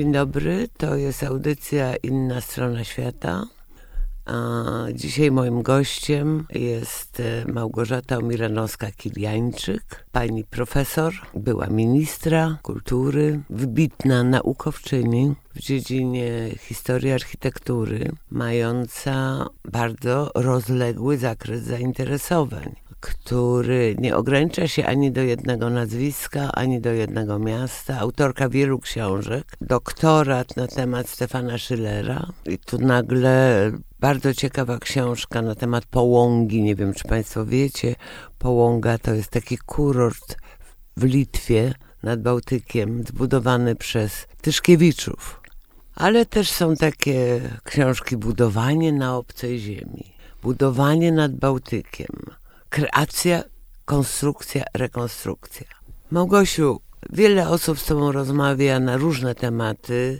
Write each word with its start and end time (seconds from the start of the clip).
Dzień 0.00 0.12
dobry, 0.12 0.68
to 0.78 0.96
jest 0.96 1.22
audycja 1.22 1.96
Inna 1.96 2.40
Strona 2.40 2.84
Świata. 2.84 3.46
A 4.24 4.62
dzisiaj 4.94 5.30
moim 5.30 5.62
gościem 5.62 6.46
jest 6.50 7.20
e, 7.20 7.52
Małgorzata 7.52 8.16
Miranowska-Kiliańczyk, 8.16 9.80
pani 10.12 10.44
profesor, 10.44 11.12
była 11.34 11.66
ministra 11.66 12.58
kultury, 12.62 13.40
wybitna 13.50 14.24
naukowczyni 14.24 15.34
w 15.54 15.58
dziedzinie 15.58 16.50
historii 16.58 17.12
architektury, 17.12 18.12
mająca 18.30 19.46
bardzo 19.64 20.30
rozległy 20.34 21.18
zakres 21.18 21.62
zainteresowań 21.62 22.89
który 23.00 23.96
nie 23.98 24.16
ogranicza 24.16 24.68
się 24.68 24.86
ani 24.86 25.12
do 25.12 25.22
jednego 25.22 25.70
nazwiska, 25.70 26.52
ani 26.52 26.80
do 26.80 26.92
jednego 26.92 27.38
miasta. 27.38 27.98
Autorka 27.98 28.48
wielu 28.48 28.78
książek, 28.78 29.56
doktorat 29.60 30.56
na 30.56 30.66
temat 30.66 31.08
Stefana 31.08 31.58
Schillera 31.58 32.26
i 32.46 32.58
tu 32.58 32.78
nagle 32.78 33.72
bardzo 34.00 34.34
ciekawa 34.34 34.78
książka 34.78 35.42
na 35.42 35.54
temat 35.54 35.86
Połągi. 35.86 36.62
Nie 36.62 36.74
wiem, 36.74 36.94
czy 36.94 37.08
Państwo 37.08 37.46
wiecie. 37.46 37.94
Połąga 38.38 38.98
to 38.98 39.14
jest 39.14 39.30
taki 39.30 39.58
kurort 39.58 40.36
w 40.96 41.04
Litwie 41.04 41.74
nad 42.02 42.22
Bałtykiem, 42.22 43.04
zbudowany 43.08 43.76
przez 43.76 44.26
Tyszkiewiczów. 44.40 45.40
Ale 45.94 46.26
też 46.26 46.50
są 46.50 46.76
takie 46.76 47.40
książki 47.64 48.16
Budowanie 48.16 48.92
na 48.92 49.16
obcej 49.16 49.58
ziemi, 49.58 50.14
Budowanie 50.42 51.12
nad 51.12 51.36
Bałtykiem, 51.36 52.39
Kreacja, 52.70 53.44
konstrukcja, 53.84 54.64
rekonstrukcja. 54.74 55.66
Małgosiu, 56.10 56.80
wiele 57.12 57.48
osób 57.48 57.78
z 57.78 57.84
Tobą 57.84 58.12
rozmawia 58.12 58.80
na 58.80 58.96
różne 58.96 59.34
tematy. 59.34 60.18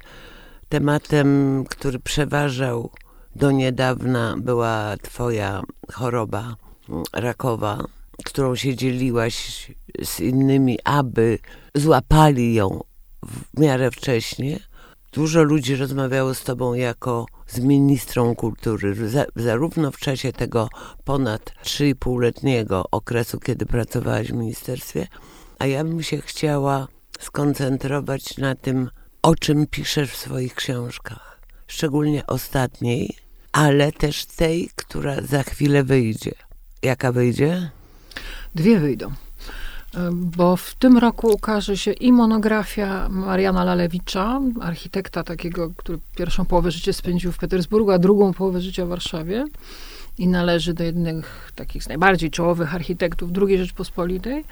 Tematem, 0.69 1.65
który 1.69 1.99
przeważał 1.99 2.91
do 3.37 3.51
niedawna, 3.51 4.37
była 4.39 4.97
Twoja 5.03 5.63
choroba 5.93 6.57
rakowa, 7.13 7.85
którą 8.25 8.55
się 8.55 8.77
dzieliłaś 8.77 9.67
z 10.05 10.21
innymi, 10.21 10.79
aby 10.85 11.39
złapali 11.75 12.55
ją 12.55 12.81
w 13.23 13.61
miarę 13.61 13.91
wcześnie. 13.91 14.61
Dużo 15.13 15.43
ludzi 15.43 15.77
rozmawiało 15.77 16.35
z 16.35 16.45
Tobą 16.45 16.75
jako 16.75 17.27
z 17.51 17.61
ministrą 17.61 18.35
kultury, 18.35 19.09
za, 19.09 19.25
zarówno 19.37 19.91
w 19.91 19.99
czasie 19.99 20.33
tego 20.33 20.69
ponad 21.05 21.53
3,5-letniego 21.65 22.85
okresu, 22.91 23.41
kiedy 23.41 23.67
pracowałaś 23.67 24.29
w 24.29 24.35
ministerstwie, 24.35 25.07
a 25.59 25.67
ja 25.67 25.85
bym 25.85 26.03
się 26.03 26.21
chciała 26.21 26.89
skoncentrować 27.21 28.37
na 28.37 28.55
tym, 28.55 28.91
o 29.23 29.35
czym 29.35 29.67
piszesz 29.67 30.11
w 30.11 30.17
swoich 30.17 30.55
książkach, 30.55 31.41
szczególnie 31.67 32.27
ostatniej, 32.27 33.17
ale 33.53 33.93
też 33.93 34.27
tej, 34.27 34.71
która 34.77 35.23
za 35.23 35.43
chwilę 35.43 35.85
wyjdzie. 35.85 36.33
Jaka 36.83 37.13
wyjdzie? 37.13 37.71
Dwie 38.55 38.81
wyjdą 38.81 39.13
bo 40.13 40.57
w 40.57 40.75
tym 40.75 40.99
roku 40.99 41.29
ukaże 41.29 41.77
się 41.77 41.93
i 41.93 42.13
monografia 42.13 43.09
Mariana 43.09 43.65
Lalewicza, 43.65 44.41
architekta 44.61 45.25
takiego, 45.25 45.71
który 45.77 45.99
pierwszą 46.17 46.45
połowę 46.45 46.71
życia 46.71 46.93
spędził 46.93 47.33
w 47.33 47.39
Petersburgu, 47.39 47.91
a 47.91 47.99
drugą 47.99 48.33
połowę 48.33 48.61
życia 48.61 48.87
w 48.87 48.89
Warszawie 48.89 49.47
i 50.19 50.29
należy 50.29 50.75
do 50.75 50.85
jednych 50.85 51.53
takich 51.55 51.85
z 51.85 51.89
najbardziej 51.89 52.31
czołowych 52.31 52.75
architektów 52.75 53.31
II 53.43 53.59
Rzeczpospolitej. 53.59 54.45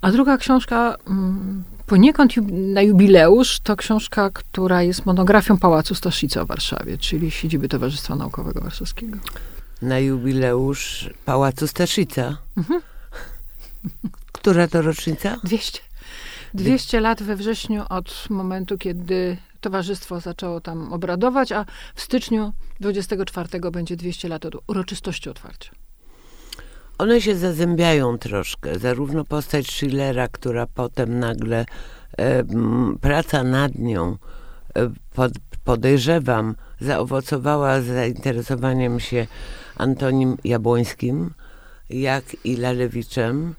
A 0.00 0.12
druga 0.12 0.38
książka, 0.38 0.96
mm, 1.08 1.64
poniekąd 1.86 2.32
na 2.52 2.82
jubileusz, 2.82 3.60
to 3.60 3.76
książka, 3.76 4.30
która 4.30 4.82
jest 4.82 5.06
monografią 5.06 5.58
Pałacu 5.58 5.94
Staszica 5.94 6.44
w 6.44 6.48
Warszawie, 6.48 6.98
czyli 6.98 7.30
siedziby 7.30 7.68
Towarzystwa 7.68 8.16
Naukowego 8.16 8.60
Warszawskiego. 8.60 9.18
Na 9.82 9.98
jubileusz 9.98 11.10
Pałacu 11.24 11.66
Staszica? 11.66 12.36
Mhm. 12.56 12.80
Która 14.42 14.68
to 14.68 14.82
rocznica? 14.82 15.36
200. 15.44 15.80
200 16.54 17.00
lat 17.00 17.22
we 17.22 17.36
wrześniu 17.36 17.84
od 17.88 18.26
momentu, 18.30 18.78
kiedy 18.78 19.36
towarzystwo 19.60 20.20
zaczęło 20.20 20.60
tam 20.60 20.92
obradować, 20.92 21.52
a 21.52 21.64
w 21.94 22.00
styczniu 22.00 22.52
24 22.80 23.70
będzie 23.70 23.96
200 23.96 24.28
lat 24.28 24.46
od 24.46 24.54
uroczystości 24.66 25.30
otwarcia. 25.30 25.70
One 26.98 27.20
się 27.20 27.36
zazębiają 27.36 28.18
troszkę. 28.18 28.78
Zarówno 28.78 29.24
postać 29.24 29.66
Schillera, 29.66 30.28
która 30.28 30.66
potem 30.66 31.18
nagle 31.18 31.66
e, 32.18 32.44
praca 33.00 33.44
nad 33.44 33.74
nią, 33.74 34.16
e, 34.74 34.90
pod, 35.14 35.32
podejrzewam, 35.64 36.54
zaowocowała 36.80 37.80
zainteresowaniem 37.80 39.00
się 39.00 39.26
Antonim 39.76 40.36
Jabłońskim, 40.44 41.34
jak 41.90 42.24
i 42.44 42.56
Lalewiczem 42.56 43.54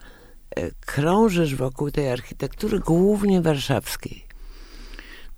krążysz 0.86 1.56
wokół 1.56 1.92
tej 1.92 2.10
architektury 2.10 2.80
głównie 2.80 3.42
warszawskiej. 3.42 4.24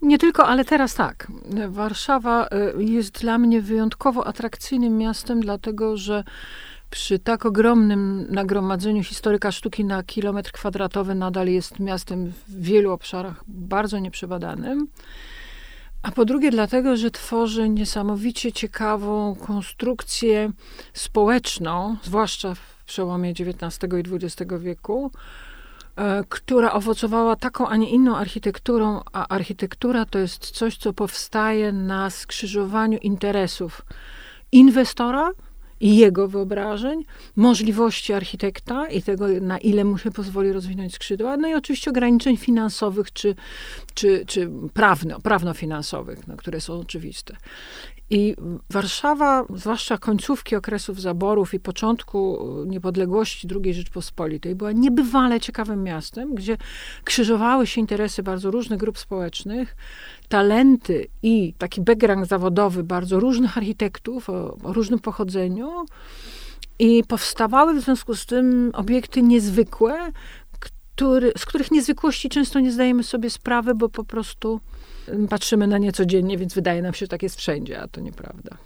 Nie 0.01 0.17
tylko, 0.17 0.47
ale 0.47 0.65
teraz 0.65 0.95
tak. 0.95 1.27
Warszawa 1.69 2.47
y, 2.77 2.83
jest 2.83 3.21
dla 3.21 3.37
mnie 3.37 3.61
wyjątkowo 3.61 4.27
atrakcyjnym 4.27 4.97
miastem, 4.97 5.41
dlatego 5.41 5.97
że 5.97 6.23
przy 6.89 7.19
tak 7.19 7.45
ogromnym 7.45 8.27
nagromadzeniu 8.29 9.03
historyka 9.03 9.51
sztuki 9.51 9.85
na 9.85 10.03
kilometr 10.03 10.51
kwadratowy 10.51 11.15
nadal 11.15 11.47
jest 11.47 11.79
miastem 11.79 12.31
w 12.47 12.61
wielu 12.61 12.91
obszarach 12.91 13.43
bardzo 13.47 13.99
nieprzebadanym. 13.99 14.87
A 16.03 16.11
po 16.11 16.25
drugie, 16.25 16.51
dlatego, 16.51 16.97
że 16.97 17.11
tworzy 17.11 17.69
niesamowicie 17.69 18.51
ciekawą 18.51 19.35
konstrukcję 19.35 20.51
społeczną, 20.93 21.97
zwłaszcza 22.03 22.55
w 22.55 22.74
przełomie 22.85 23.29
XIX 23.29 23.93
i 23.93 24.15
XX 24.15 24.53
wieku, 24.59 25.11
e, 25.95 26.23
która 26.29 26.73
owocowała 26.73 27.35
taką, 27.35 27.67
a 27.67 27.77
nie 27.77 27.89
inną 27.89 28.17
architekturą, 28.17 29.01
a 29.13 29.27
architektura 29.27 30.05
to 30.05 30.19
jest 30.19 30.51
coś, 30.51 30.77
co 30.77 30.93
powstaje 30.93 31.71
na 31.71 32.09
skrzyżowaniu 32.09 32.97
interesów 32.97 33.81
inwestora, 34.51 35.31
i 35.79 35.97
jego 35.97 36.27
wyobrażeń, 36.27 37.05
możliwości 37.35 38.13
architekta 38.13 38.87
i 38.87 39.01
tego, 39.01 39.27
na 39.41 39.57
ile 39.57 39.83
mu 39.83 39.97
się 39.97 40.11
pozwoli 40.11 40.51
rozwinąć 40.51 40.93
skrzydła, 40.93 41.37
no 41.37 41.47
i 41.47 41.53
oczywiście 41.53 41.91
ograniczeń 41.91 42.37
finansowych 42.37 43.13
czy, 43.13 43.35
czy, 43.95 44.25
czy 44.27 44.49
prawno, 44.73 45.19
prawno-finansowych, 45.19 46.27
no, 46.27 46.37
które 46.37 46.61
są 46.61 46.79
oczywiste. 46.79 47.35
I 48.09 48.35
Warszawa, 48.69 49.45
zwłaszcza 49.55 49.97
końcówki 49.97 50.55
okresów 50.55 51.01
zaborów 51.01 51.53
i 51.53 51.59
początku 51.59 52.39
niepodległości 52.65 53.47
II 53.63 53.73
Rzeczpospolitej, 53.73 54.55
była 54.55 54.71
niebywale 54.71 55.39
ciekawym 55.39 55.83
miastem, 55.83 56.35
gdzie 56.35 56.57
krzyżowały 57.03 57.67
się 57.67 57.81
interesy 57.81 58.23
bardzo 58.23 58.51
różnych 58.51 58.79
grup 58.79 58.99
społecznych, 58.99 59.75
talenty 60.27 61.07
i 61.23 61.53
taki 61.57 61.81
background 61.81 62.27
zawodowy 62.27 62.83
bardzo 62.83 63.19
różnych 63.19 63.57
architektów 63.57 64.29
o, 64.29 64.57
o 64.63 64.73
różnym 64.73 64.99
pochodzeniu. 64.99 65.85
I 66.79 67.03
powstawały 67.07 67.73
w 67.73 67.83
związku 67.83 68.15
z 68.15 68.25
tym 68.25 68.71
obiekty 68.73 69.21
niezwykłe, 69.21 70.11
który, 70.95 71.31
z 71.37 71.45
których 71.45 71.71
niezwykłości 71.71 72.29
często 72.29 72.59
nie 72.59 72.71
zdajemy 72.71 73.03
sobie 73.03 73.29
sprawy, 73.29 73.75
bo 73.75 73.89
po 73.89 74.03
prostu 74.03 74.59
patrzymy 75.29 75.67
na 75.67 75.77
nie 75.77 75.91
codziennie, 75.91 76.37
więc 76.37 76.53
wydaje 76.53 76.81
nam 76.81 76.93
się, 76.93 76.99
że 76.99 77.07
tak 77.07 77.23
jest 77.23 77.37
wszędzie, 77.37 77.81
a 77.81 77.87
to 77.87 78.01
nieprawda. 78.01 78.57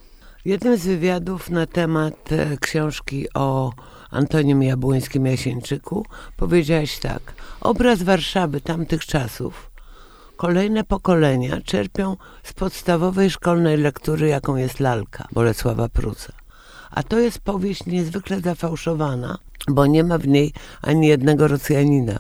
Jednym 0.46 0.78
z 0.78 0.86
wywiadów 0.86 1.50
na 1.50 1.66
temat 1.66 2.32
e, 2.32 2.58
książki 2.58 3.28
o 3.34 3.74
Antonim 4.12 4.64
Jabłońskim 4.64 5.26
Jasieńczyku 5.26 6.06
powiedziałaś 6.38 7.00
tak. 7.00 7.34
Obraz 7.62 8.04
Warszawy 8.04 8.62
tamtych 8.62 9.06
czasów 9.06 9.72
kolejne 10.38 10.84
pokolenia 10.84 11.62
czerpią 11.62 12.18
z 12.44 12.54
podstawowej 12.54 13.30
szkolnej 13.30 13.78
lektury, 13.78 14.28
jaką 14.28 14.56
jest 14.56 14.80
lalka 14.80 15.28
Bolesława 15.32 15.90
Prusa. 15.90 16.39
A 16.92 17.04
to 17.04 17.20
jest 17.20 17.40
powieść 17.40 17.86
niezwykle 17.86 18.42
zafałszowana, 18.42 19.38
bo 19.68 19.86
nie 19.86 20.04
ma 20.04 20.18
w 20.18 20.28
niej 20.28 20.54
ani 20.82 21.08
jednego 21.08 21.48
Rosjanina. 21.48 22.20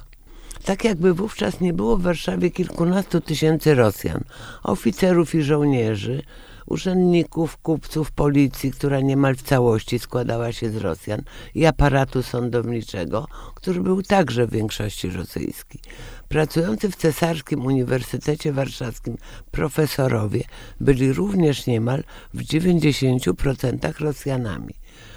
Tak 0.65 0.83
jakby 0.83 1.13
wówczas 1.13 1.61
nie 1.61 1.73
było 1.73 1.97
w 1.97 2.01
Warszawie 2.01 2.51
kilkunastu 2.51 3.21
tysięcy 3.21 3.75
Rosjan, 3.75 4.23
oficerów 4.63 5.35
i 5.35 5.41
żołnierzy, 5.41 6.21
urzędników, 6.65 7.57
kupców, 7.57 8.11
policji, 8.11 8.71
która 8.71 8.99
niemal 8.99 9.35
w 9.35 9.41
całości 9.41 9.99
składała 9.99 10.51
się 10.51 10.69
z 10.69 10.77
Rosjan 10.77 11.21
i 11.55 11.65
aparatu 11.65 12.23
sądowniczego, 12.23 13.27
który 13.55 13.81
był 13.81 14.01
także 14.01 14.47
w 14.47 14.51
większości 14.51 15.09
rosyjski. 15.09 15.79
Pracujący 16.29 16.91
w 16.91 16.95
Cesarskim 16.95 17.65
Uniwersytecie 17.65 18.53
Warszawskim 18.53 19.17
profesorowie 19.51 20.43
byli 20.79 21.13
również 21.13 21.67
niemal 21.67 22.03
w 22.33 22.43
90% 22.43 23.99
Rosjanami. 23.99 24.73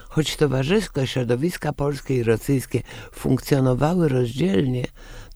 Choć 0.09 0.37
towarzysko 0.37 1.07
środowiska 1.07 1.73
polskie 1.73 2.17
i 2.17 2.23
rosyjskie 2.23 2.83
funkcjonowały 3.13 4.09
rozdzielnie, 4.09 4.85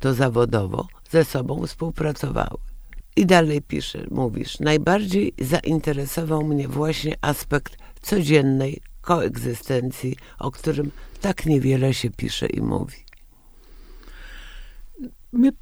to 0.01 0.15
zawodowo 0.15 0.87
ze 1.11 1.25
sobą 1.25 1.67
współpracowały. 1.67 2.59
I 3.17 3.27
dalej 3.27 3.63
pisze, 3.63 4.07
mówisz, 4.11 4.61
najbardziej 4.61 5.33
zainteresował 5.41 6.45
mnie 6.45 6.69
właśnie 6.69 7.17
aspekt 7.21 7.77
codziennej 8.03 8.81
koegzystencji, 9.01 10.17
o 10.39 10.51
którym 10.51 10.91
tak 11.21 11.47
niewiele 11.47 11.95
się 11.95 12.11
pisze 12.11 12.47
i 12.47 12.61
mówi. 12.61 13.06
My 15.37 15.53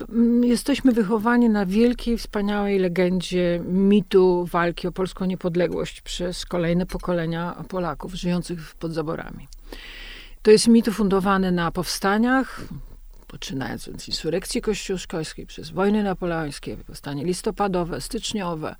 jesteśmy 0.47 0.93
wychowani 0.93 1.49
na 1.49 1.67
wielkiej, 1.67 2.19
wspaniałej 2.19 2.79
legendzie 2.79 3.61
mitu 3.65 4.47
walki 4.47 4.89
o 4.89 4.93
polską 4.93 5.25
niepodległość 5.25 6.01
przez 6.01 6.47
kolejne 6.47 6.87
pokolenia 6.87 7.65
Polaków 7.69 8.15
żyjących 8.15 8.75
pod 8.75 8.93
zaborami. 8.93 9.49
To 10.43 10.51
jest 10.51 10.69
mit 10.69 10.89
fundowany 10.89 11.53
na 11.53 11.71
powstaniach, 11.71 12.61
poczynając 13.27 13.89
od 13.89 14.09
insurekcji 14.09 14.61
kościuszkowskiej, 14.61 15.47
przez 15.47 15.71
wojny 15.71 16.03
napoleońskie, 16.03 16.77
powstanie 16.77 17.25
listopadowe, 17.25 18.01
styczniowe, 18.01 18.77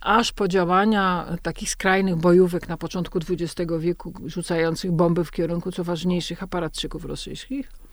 aż 0.00 0.32
po 0.32 0.48
działania 0.48 1.36
takich 1.42 1.70
skrajnych 1.70 2.16
bojówek 2.16 2.68
na 2.68 2.76
początku 2.76 3.18
XX 3.18 3.72
wieku, 3.78 4.12
rzucających 4.26 4.92
bomby 4.92 5.24
w 5.24 5.30
kierunku 5.30 5.72
co 5.72 5.84
ważniejszych 5.84 6.42
aparatczyków 6.42 7.04
rosyjskich. 7.04 7.83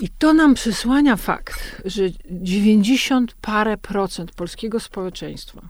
I 0.00 0.08
to 0.08 0.32
nam 0.32 0.54
przysłania 0.54 1.16
fakt, 1.16 1.82
że 1.84 2.02
90 2.30 3.34
parę 3.40 3.76
procent 3.76 4.32
polskiego 4.32 4.80
społeczeństwa 4.80 5.68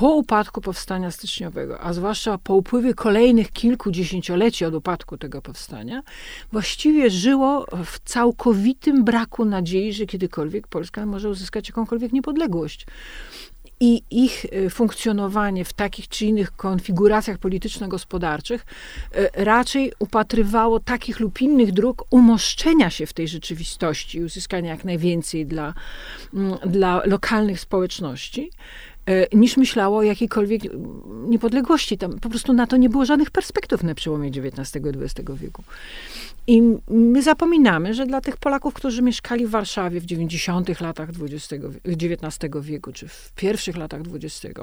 po 0.00 0.14
upadku 0.14 0.60
powstania 0.60 1.10
styczniowego, 1.10 1.80
a 1.80 1.92
zwłaszcza 1.92 2.38
po 2.38 2.54
upływie 2.54 2.94
kolejnych 2.94 3.52
kilku 3.52 3.90
dziesięcioleci 3.90 4.64
od 4.64 4.74
upadku 4.74 5.18
tego 5.18 5.42
powstania, 5.42 6.02
właściwie 6.52 7.10
żyło 7.10 7.66
w 7.84 8.00
całkowitym 8.04 9.04
braku 9.04 9.44
nadziei, 9.44 9.92
że 9.92 10.06
kiedykolwiek 10.06 10.66
Polska 10.66 11.06
może 11.06 11.28
uzyskać 11.28 11.68
jakąkolwiek 11.68 12.12
niepodległość 12.12 12.86
i 13.80 14.02
ich 14.10 14.44
y, 14.44 14.70
funkcjonowanie 14.70 15.64
w 15.64 15.72
takich 15.72 16.08
czy 16.08 16.26
innych 16.26 16.56
konfiguracjach 16.56 17.38
polityczno-gospodarczych 17.38 18.66
y, 19.16 19.28
raczej 19.34 19.92
upatrywało 19.98 20.80
takich 20.80 21.20
lub 21.20 21.40
innych 21.40 21.72
dróg 21.72 22.04
umoszczenia 22.10 22.90
się 22.90 23.06
w 23.06 23.12
tej 23.12 23.28
rzeczywistości 23.28 24.18
i 24.18 24.24
uzyskania 24.24 24.70
jak 24.70 24.84
najwięcej 24.84 25.46
dla, 25.46 25.74
mm, 26.34 26.58
dla 26.66 27.02
lokalnych 27.04 27.60
społeczności 27.60 28.50
niż 29.32 29.56
myślało 29.56 29.98
o 29.98 30.02
jakiejkolwiek 30.02 30.62
niepodległości. 31.28 31.98
Tam 31.98 32.18
po 32.18 32.28
prostu 32.28 32.52
na 32.52 32.66
to 32.66 32.76
nie 32.76 32.88
było 32.88 33.04
żadnych 33.04 33.30
perspektyw 33.30 33.82
na 33.82 33.94
przełomie 33.94 34.28
XIX 34.28 34.84
i 34.84 34.88
XX 34.88 35.30
wieku. 35.34 35.62
I 36.46 36.62
my 36.88 37.22
zapominamy, 37.22 37.94
że 37.94 38.06
dla 38.06 38.20
tych 38.20 38.36
Polaków, 38.36 38.74
którzy 38.74 39.02
mieszkali 39.02 39.46
w 39.46 39.50
Warszawie 39.50 40.00
w 40.00 40.04
90 40.04 40.80
latach 40.80 41.08
XX, 41.08 41.64
XIX 41.84 42.54
wieku, 42.60 42.92
czy 42.92 43.08
w 43.08 43.32
pierwszych 43.36 43.76
latach 43.76 44.00
XX, 44.14 44.60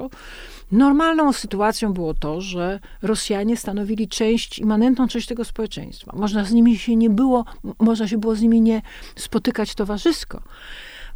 normalną 0.72 1.32
sytuacją 1.32 1.92
było 1.92 2.14
to, 2.14 2.40
że 2.40 2.80
Rosjanie 3.02 3.56
stanowili 3.56 4.08
część, 4.08 4.58
immanentną 4.58 5.08
część 5.08 5.26
tego 5.26 5.44
społeczeństwa. 5.44 6.12
Można 6.16 6.44
z 6.44 6.52
nimi 6.52 6.78
się 6.78 6.96
nie 6.96 7.10
było, 7.10 7.44
można 7.78 8.08
się 8.08 8.18
było 8.18 8.34
z 8.34 8.40
nimi 8.40 8.60
nie 8.60 8.82
spotykać 9.16 9.74
towarzysko. 9.74 10.42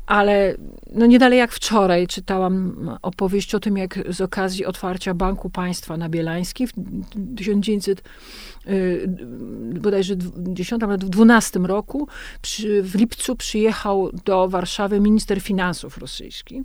Ale 0.06 0.56
no 0.92 1.06
nie 1.06 1.18
dalej 1.18 1.38
jak 1.38 1.52
wczoraj 1.52 2.06
czytałam 2.06 2.90
opowieść 3.02 3.54
o 3.54 3.60
tym, 3.60 3.76
jak 3.76 3.98
z 4.08 4.20
okazji 4.20 4.66
otwarcia 4.66 5.14
Banku 5.14 5.50
Państwa 5.50 5.96
na 5.96 6.08
Bielańskiej 6.08 6.66
w 6.66 6.72
1900 7.36 8.02
y, 8.66 9.08
bodajże 9.80 10.14
10 10.36 10.82
albo 10.82 10.96
12 10.96 11.58
roku 11.58 12.08
przy, 12.42 12.82
w 12.82 12.94
lipcu 12.94 13.36
przyjechał 13.36 14.10
do 14.24 14.48
Warszawy 14.48 15.00
minister 15.00 15.40
finansów 15.40 15.98
rosyjski 15.98 16.62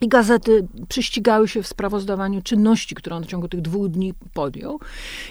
i 0.00 0.08
gazety 0.08 0.66
przyścigały 0.88 1.48
się 1.48 1.62
w 1.62 1.66
sprawozdawaniu 1.66 2.42
czynności, 2.42 2.94
które 2.94 3.16
on 3.16 3.24
w 3.24 3.26
ciągu 3.26 3.48
tych 3.48 3.60
dwóch 3.60 3.88
dni 3.88 4.14
podjął. 4.34 4.80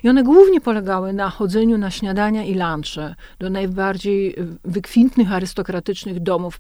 I 0.04 0.10
one 0.10 0.24
głównie 0.24 0.62
polegały 0.62 1.14
na 1.14 1.30
chodzeniu 1.30 1.78
na 1.78 1.92
śniadania 1.92 2.44
i 2.44 2.54
lunche 2.54 3.16
do 3.40 3.50
najbardziej 3.50 4.36
wykwintnych, 4.64 5.32
arystokratycznych 5.32 6.20
domów 6.20 6.60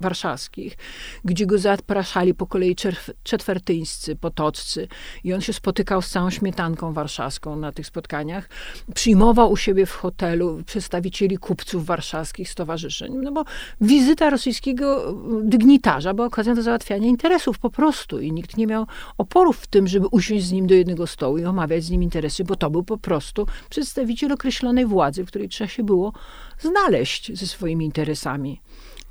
warszawskich, 0.00 0.76
gdzie 1.24 1.46
go 1.46 1.58
zapraszali 1.58 2.34
po 2.34 2.46
kolei 2.46 2.76
czetwertyńscy, 3.22 4.16
potoccy. 4.16 4.88
I 5.24 5.34
on 5.34 5.40
się 5.40 5.52
spotykał 5.52 6.02
z 6.02 6.08
całą 6.08 6.30
śmietanką 6.30 6.92
warszawską 6.92 7.56
na 7.56 7.72
tych 7.72 7.86
spotkaniach. 7.86 8.48
Przyjmował 8.94 9.52
u 9.52 9.56
siebie 9.56 9.86
w 9.86 9.92
hotelu 9.92 10.62
przedstawicieli 10.66 11.38
kupców 11.38 11.86
warszawskich, 11.86 12.50
stowarzyszeń. 12.50 13.12
No 13.22 13.32
bo 13.32 13.44
wizyta 13.80 14.30
rosyjskiego 14.30 15.14
dygnitarza 15.42 16.14
była 16.14 16.26
okazją 16.26 16.54
do 16.54 16.62
załatwiania 16.62 17.08
interesów 17.08 17.31
interesów 17.32 17.58
po 17.58 17.70
prostu 17.70 18.20
i 18.20 18.32
nikt 18.32 18.56
nie 18.56 18.66
miał 18.66 18.86
oporów 19.18 19.58
w 19.58 19.66
tym, 19.66 19.88
żeby 19.88 20.06
usiąść 20.06 20.44
z 20.44 20.52
nim 20.52 20.66
do 20.66 20.74
jednego 20.74 21.06
stołu 21.06 21.38
i 21.38 21.44
omawiać 21.44 21.84
z 21.84 21.90
nim 21.90 22.02
interesy, 22.02 22.44
bo 22.44 22.56
to 22.56 22.70
był 22.70 22.82
po 22.82 22.98
prostu 22.98 23.46
przedstawiciel 23.70 24.32
określonej 24.32 24.86
władzy, 24.86 25.24
w 25.24 25.28
której 25.28 25.48
trzeba 25.48 25.68
się 25.68 25.82
było 25.82 26.12
znaleźć 26.58 27.38
ze 27.38 27.46
swoimi 27.46 27.84
interesami 27.84 28.60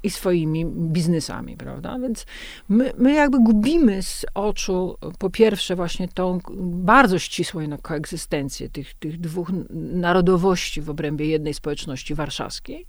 i 0.04 0.10
swoimi 0.10 0.66
biznesami, 0.66 1.58
prawda? 1.58 2.00
Więc 2.00 2.26
my, 2.70 2.94
my 2.98 3.14
jakby 3.14 3.40
gubimy 3.40 4.04
z 4.04 4.26
oczu 4.34 4.98
po 5.20 5.30
pierwsze 5.30 5.76
właśnie 5.76 6.08
tą 6.08 6.40
bardzo 6.60 7.20
ścisłą 7.20 7.62
koegzystencję 7.82 8.70
tych, 8.70 8.94
tych 8.94 9.20
dwóch 9.20 9.52
narodowości 9.94 10.82
w 10.82 10.90
obrębie 10.90 11.26
jednej 11.26 11.54
społeczności 11.54 12.16
warszawskiej. 12.16 12.86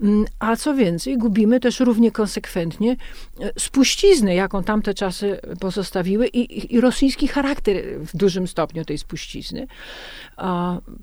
Mm, 0.00 0.24
a 0.38 0.56
co 0.56 0.74
więcej, 0.74 1.18
gubimy 1.18 1.60
też 1.60 1.80
równie 1.80 2.10
konsekwentnie 2.10 2.96
e, 3.40 3.52
spuściznę, 3.58 4.34
jaką 4.34 4.64
tamte 4.64 4.94
czasy 4.94 5.40
pozostawiły 5.60 6.26
i, 6.26 6.74
i 6.74 6.80
rosyjski 6.80 7.28
charakter 7.28 7.76
w 8.00 8.16
dużym 8.16 8.48
stopniu 8.48 8.84
tej 8.84 8.98
spuścizny. 8.98 9.66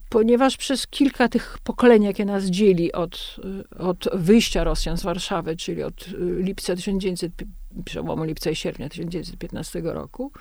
Ponieważ 0.10 0.58
przez 0.58 0.88
kilka 0.88 1.30
tych 1.30 1.58
pokoleń, 1.64 2.04
jakie 2.04 2.26
nas 2.26 2.46
dzieli 2.46 2.94
od, 2.94 3.36
e, 3.78 3.78
od 3.78 4.08
wyjścia 4.14 4.64
Rosjan 4.64 4.98
z 4.98 5.04
Warszawy, 5.04 5.56
czyli 5.56 5.84
od 5.84 6.06
e, 6.08 6.42
lipca 6.42 6.76
1900 6.76 7.32
przełomu 7.86 8.24
lipca 8.24 8.50
i 8.50 8.56
sierpnia 8.56 8.90
1915 8.90 9.82
roku, 9.84 10.32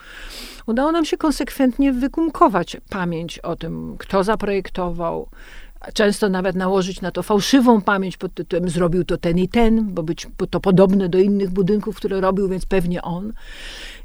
udało 0.66 0.92
nam 0.92 1.04
się 1.04 1.16
konsekwentnie 1.16 1.92
wykumkować 1.92 2.76
pamięć 2.90 3.38
o 3.38 3.56
tym, 3.56 3.96
kto 3.98 4.24
zaprojektował, 4.24 5.28
często 5.94 6.28
nawet 6.28 6.56
nałożyć 6.56 7.00
na 7.00 7.10
to 7.10 7.22
fałszywą 7.22 7.80
pamięć 7.80 8.16
pod 8.16 8.34
tytułem 8.34 8.68
zrobił 8.68 9.04
to 9.04 9.18
ten 9.18 9.38
i 9.38 9.48
ten, 9.48 9.94
bo 9.94 10.02
być 10.02 10.26
to 10.50 10.60
podobne 10.60 11.08
do 11.08 11.18
innych 11.18 11.50
budynków, 11.50 11.96
które 11.96 12.20
robił, 12.20 12.48
więc 12.48 12.66
pewnie 12.66 13.02
on. 13.02 13.32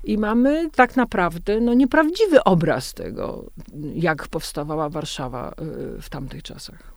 I 0.04 0.18
mamy 0.18 0.70
tak 0.76 0.96
naprawdę 0.96 1.60
no, 1.60 1.74
nieprawdziwy 1.74 2.44
obraz 2.44 2.94
tego, 2.94 3.52
jak 3.96 4.28
powstawała 4.28 4.90
Warszawa 4.90 5.52
y, 5.98 6.02
w 6.02 6.10
tamtych 6.10 6.44
czasach. 6.44 6.94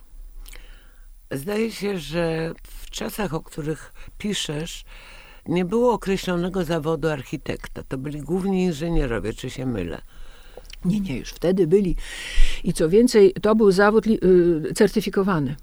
Zdaje 1.30 1.70
się, 1.70 1.98
że 1.98 2.52
w 2.62 2.90
czasach, 2.90 3.34
o 3.34 3.40
których 3.40 3.92
piszesz, 4.18 4.84
nie 5.46 5.64
było 5.64 5.92
określonego 5.92 6.64
zawodu 6.64 7.08
architekta. 7.08 7.82
To 7.88 7.98
byli 7.98 8.20
główni 8.20 8.64
inżynierowie, 8.64 9.32
czy 9.32 9.50
się 9.50 9.66
mylę? 9.66 10.02
Nie, 10.84 11.00
nie, 11.00 11.18
już 11.18 11.30
wtedy 11.30 11.66
byli. 11.66 11.96
I 12.64 12.72
co 12.72 12.88
więcej, 12.88 13.32
to 13.42 13.54
był 13.54 13.72
zawód 13.72 14.06
y, 14.06 14.74
certyfikowany. 14.74 15.56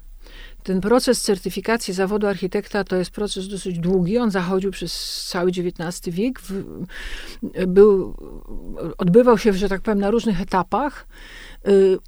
Ten 0.62 0.80
proces 0.80 1.22
certyfikacji 1.22 1.94
zawodu 1.94 2.26
architekta 2.26 2.84
to 2.84 2.96
jest 2.96 3.10
proces 3.10 3.48
dosyć 3.48 3.78
długi. 3.78 4.18
On 4.18 4.30
zachodził 4.30 4.70
przez 4.70 5.24
cały 5.28 5.50
XIX 5.50 6.14
wiek. 6.16 6.40
Był, 7.68 8.14
odbywał 8.98 9.38
się, 9.38 9.52
że 9.52 9.68
tak 9.68 9.80
powiem, 9.80 9.98
na 9.98 10.10
różnych 10.10 10.40
etapach. 10.40 11.06
Y, 11.68 11.98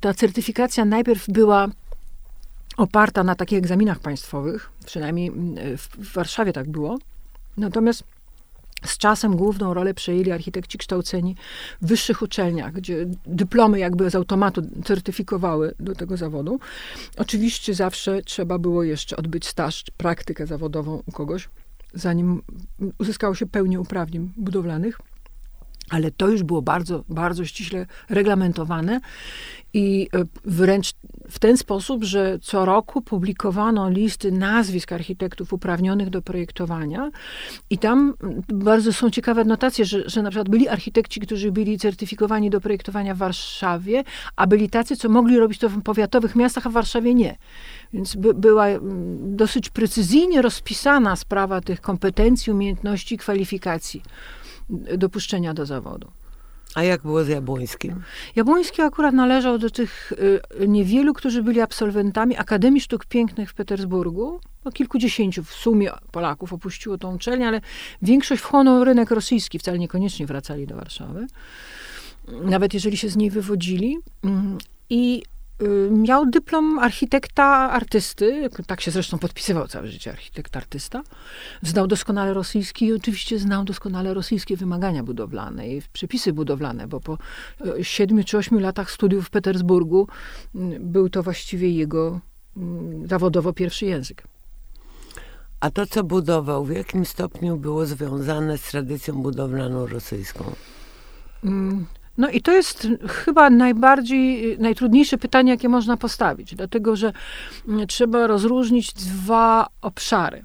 ta 0.00 0.14
certyfikacja 0.14 0.84
najpierw 0.84 1.28
była 1.28 1.68
oparta 2.76 3.24
na 3.24 3.34
takich 3.34 3.58
egzaminach 3.58 3.98
państwowych, 3.98 4.70
przynajmniej 4.86 5.28
y, 5.28 5.76
w 5.76 6.12
Warszawie 6.12 6.52
tak 6.52 6.70
było. 6.70 6.98
Natomiast 7.56 8.04
z 8.84 8.98
czasem 8.98 9.36
główną 9.36 9.74
rolę 9.74 9.94
przejęli 9.94 10.30
architekci 10.30 10.78
kształceni 10.78 11.36
w 11.82 11.86
wyższych 11.86 12.22
uczelniach, 12.22 12.72
gdzie 12.72 13.06
dyplomy 13.26 13.78
jakby 13.78 14.10
z 14.10 14.14
automatu 14.14 14.62
certyfikowały 14.84 15.74
do 15.80 15.94
tego 15.94 16.16
zawodu. 16.16 16.60
Oczywiście 17.16 17.74
zawsze 17.74 18.22
trzeba 18.22 18.58
było 18.58 18.82
jeszcze 18.82 19.16
odbyć 19.16 19.46
staż, 19.46 19.84
praktykę 19.96 20.46
zawodową 20.46 21.02
u 21.06 21.12
kogoś, 21.12 21.48
zanim 21.94 22.42
uzyskało 22.98 23.34
się 23.34 23.46
pełnię 23.46 23.80
uprawnień 23.80 24.32
budowlanych. 24.36 24.98
Ale 25.90 26.10
to 26.10 26.28
już 26.28 26.42
było 26.42 26.62
bardzo, 26.62 27.04
bardzo 27.08 27.44
ściśle 27.44 27.86
reglamentowane 28.08 29.00
i 29.74 30.08
e, 30.14 30.24
wręcz 30.44 30.92
w 31.30 31.38
ten 31.38 31.56
sposób, 31.56 32.04
że 32.04 32.38
co 32.42 32.64
roku 32.64 33.02
publikowano 33.02 33.90
listy 33.90 34.32
nazwisk 34.32 34.92
architektów 34.92 35.52
uprawnionych 35.52 36.10
do 36.10 36.22
projektowania 36.22 37.10
i 37.70 37.78
tam 37.78 38.14
bardzo 38.48 38.92
są 38.92 39.10
ciekawe 39.10 39.44
notacje, 39.44 39.84
że, 39.84 40.10
że 40.10 40.22
na 40.22 40.30
przykład 40.30 40.48
byli 40.48 40.68
architekci, 40.68 41.20
którzy 41.20 41.52
byli 41.52 41.78
certyfikowani 41.78 42.50
do 42.50 42.60
projektowania 42.60 43.14
w 43.14 43.18
Warszawie, 43.18 44.04
a 44.36 44.46
byli 44.46 44.70
tacy, 44.70 44.96
co 44.96 45.08
mogli 45.08 45.38
robić 45.38 45.58
to 45.58 45.68
w 45.68 45.82
powiatowych 45.82 46.36
miastach, 46.36 46.66
a 46.66 46.70
w 46.70 46.72
Warszawie 46.72 47.14
nie. 47.14 47.36
Więc 47.92 48.16
by, 48.16 48.34
była 48.34 48.66
dosyć 49.20 49.70
precyzyjnie 49.70 50.42
rozpisana 50.42 51.16
sprawa 51.16 51.60
tych 51.60 51.80
kompetencji, 51.80 52.52
umiejętności, 52.52 53.18
kwalifikacji 53.18 54.02
dopuszczenia 54.70 55.54
do 55.54 55.66
zawodu. 55.66 56.10
A 56.74 56.82
jak 56.82 57.02
było 57.02 57.24
z 57.24 57.28
Jabłońskim? 57.28 58.02
Jabłoński 58.36 58.82
akurat 58.82 59.14
należał 59.14 59.58
do 59.58 59.70
tych 59.70 60.12
y, 60.60 60.68
niewielu, 60.68 61.14
którzy 61.14 61.42
byli 61.42 61.60
absolwentami 61.60 62.36
Akademii 62.36 62.80
Sztuk 62.80 63.06
Pięknych 63.06 63.50
w 63.50 63.54
Petersburgu. 63.54 64.40
No, 64.64 64.72
kilkudziesięciu 64.72 65.44
w 65.44 65.52
sumie 65.52 65.90
Polaków 66.12 66.52
opuściło 66.52 66.98
tą 66.98 67.14
uczelnię, 67.14 67.48
ale 67.48 67.60
większość 68.02 68.42
wchłonął 68.42 68.84
rynek 68.84 69.10
rosyjski, 69.10 69.58
wcale 69.58 69.78
niekoniecznie 69.78 70.26
wracali 70.26 70.66
do 70.66 70.76
Warszawy. 70.76 71.26
Nawet 72.44 72.74
jeżeli 72.74 72.96
się 72.96 73.08
z 73.08 73.16
niej 73.16 73.30
wywodzili. 73.30 73.98
Mm, 74.24 74.58
I 74.90 75.22
miał 75.90 76.26
dyplom 76.26 76.78
architekta 76.78 77.44
artysty, 77.70 78.48
tak 78.66 78.80
się 78.80 78.90
zresztą 78.90 79.18
podpisywał 79.18 79.68
całe 79.68 79.88
życie 79.88 80.10
architekt 80.10 80.56
artysta. 80.56 81.02
Znał 81.62 81.86
doskonale 81.86 82.34
rosyjski 82.34 82.86
i 82.86 82.92
oczywiście 82.92 83.38
znał 83.38 83.64
doskonale 83.64 84.14
rosyjskie 84.14 84.56
wymagania 84.56 85.02
budowlane 85.02 85.68
i 85.68 85.82
przepisy 85.92 86.32
budowlane, 86.32 86.86
bo 86.86 87.00
po 87.00 87.18
y, 87.78 87.84
siedmiu 87.84 88.24
czy 88.24 88.38
ośmiu 88.38 88.58
latach 88.58 88.90
studiów 88.90 89.26
w 89.26 89.30
Petersburgu 89.30 90.08
y, 90.54 90.58
był 90.80 91.08
to 91.08 91.22
właściwie 91.22 91.70
jego 91.70 92.20
zawodowo 93.04 93.52
pierwszy 93.52 93.86
język. 93.86 94.22
A 95.60 95.70
to, 95.70 95.86
co 95.86 96.04
budował, 96.04 96.64
w 96.64 96.70
jakim 96.70 97.04
stopniu 97.04 97.56
było 97.56 97.86
związane 97.86 98.58
z 98.58 98.62
tradycją 98.62 99.22
budowlaną 99.22 99.86
rosyjską? 99.86 100.44
No 102.18 102.30
i 102.30 102.42
to 102.42 102.52
jest 102.52 102.88
chyba 103.08 103.50
najbardziej, 103.50 104.58
najtrudniejsze 104.58 105.18
pytanie, 105.18 105.50
jakie 105.50 105.68
można 105.68 105.96
postawić, 105.96 106.54
dlatego 106.54 106.96
że 106.96 107.12
mm, 107.68 107.86
trzeba 107.86 108.26
rozróżnić 108.26 108.92
dwa 108.92 109.66
obszary. 109.80 110.42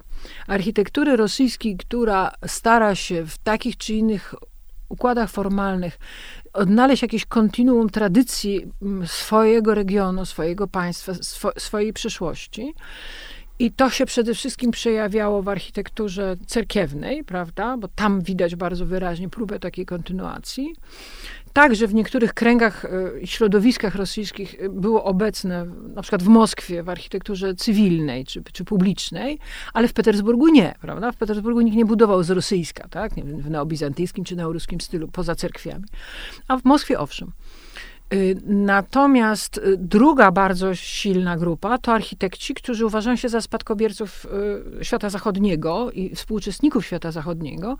Architektury 0.47 1.15
rosyjskiej, 1.15 1.77
która 1.77 2.31
stara 2.45 2.95
się 2.95 3.25
w 3.25 3.37
takich 3.37 3.77
czy 3.77 3.93
innych 3.93 4.35
układach 4.89 5.29
formalnych 5.29 5.99
odnaleźć 6.53 7.01
jakieś 7.01 7.25
kontinuum 7.25 7.89
tradycji 7.89 8.71
mm, 8.81 9.07
swojego 9.07 9.73
regionu, 9.73 10.25
swojego 10.25 10.67
państwa, 10.67 11.13
swo, 11.13 11.51
swojej 11.57 11.93
przyszłości. 11.93 12.73
I 13.59 13.71
to 13.71 13.89
się 13.89 14.05
przede 14.05 14.33
wszystkim 14.33 14.71
przejawiało 14.71 15.41
w 15.41 15.49
architekturze 15.49 16.35
cerkiewnej, 16.47 17.23
prawda? 17.23 17.77
Bo 17.77 17.87
tam 17.87 18.21
widać 18.21 18.55
bardzo 18.55 18.85
wyraźnie 18.85 19.29
próbę 19.29 19.59
takiej 19.59 19.85
kontynuacji. 19.85 20.75
Także 21.57 21.87
w 21.87 21.93
niektórych 21.93 22.33
kręgach 22.33 22.85
e, 22.85 23.27
środowiskach 23.27 23.95
rosyjskich 23.95 24.55
e, 24.59 24.69
było 24.69 25.03
obecne, 25.03 25.65
na 25.95 26.01
przykład 26.01 26.23
w 26.23 26.27
Moskwie, 26.27 26.83
w 26.83 26.89
architekturze 26.89 27.55
cywilnej 27.55 28.25
czy, 28.25 28.43
czy 28.53 28.65
publicznej, 28.65 29.39
ale 29.73 29.87
w 29.87 29.93
Petersburgu 29.93 30.47
nie, 30.47 30.75
prawda? 30.81 31.11
W 31.11 31.15
Petersburgu 31.15 31.61
nikt 31.61 31.77
nie 31.77 31.85
budował 31.85 32.23
z 32.23 32.29
rosyjska, 32.29 32.87
tak? 32.87 33.13
W 33.13 33.49
neobizantyjskim 33.49 34.23
czy 34.23 34.35
neoruskim 34.35 34.81
stylu, 34.81 35.07
poza 35.07 35.35
cerkwiami. 35.35 35.85
A 36.47 36.57
w 36.57 36.65
Moskwie 36.65 36.99
owszem. 36.99 37.31
Y, 38.13 38.37
natomiast 38.45 39.57
y, 39.57 39.77
druga 39.77 40.31
bardzo 40.31 40.75
silna 40.75 41.37
grupa 41.37 41.77
to 41.77 41.93
architekci, 41.93 42.53
którzy 42.53 42.85
uważają 42.85 43.15
się 43.15 43.29
za 43.29 43.41
spadkobierców 43.41 44.27
y, 44.81 44.85
świata 44.85 45.09
zachodniego 45.09 45.91
i 45.91 46.15
współuczestników 46.15 46.85
świata 46.85 47.11
zachodniego 47.11 47.77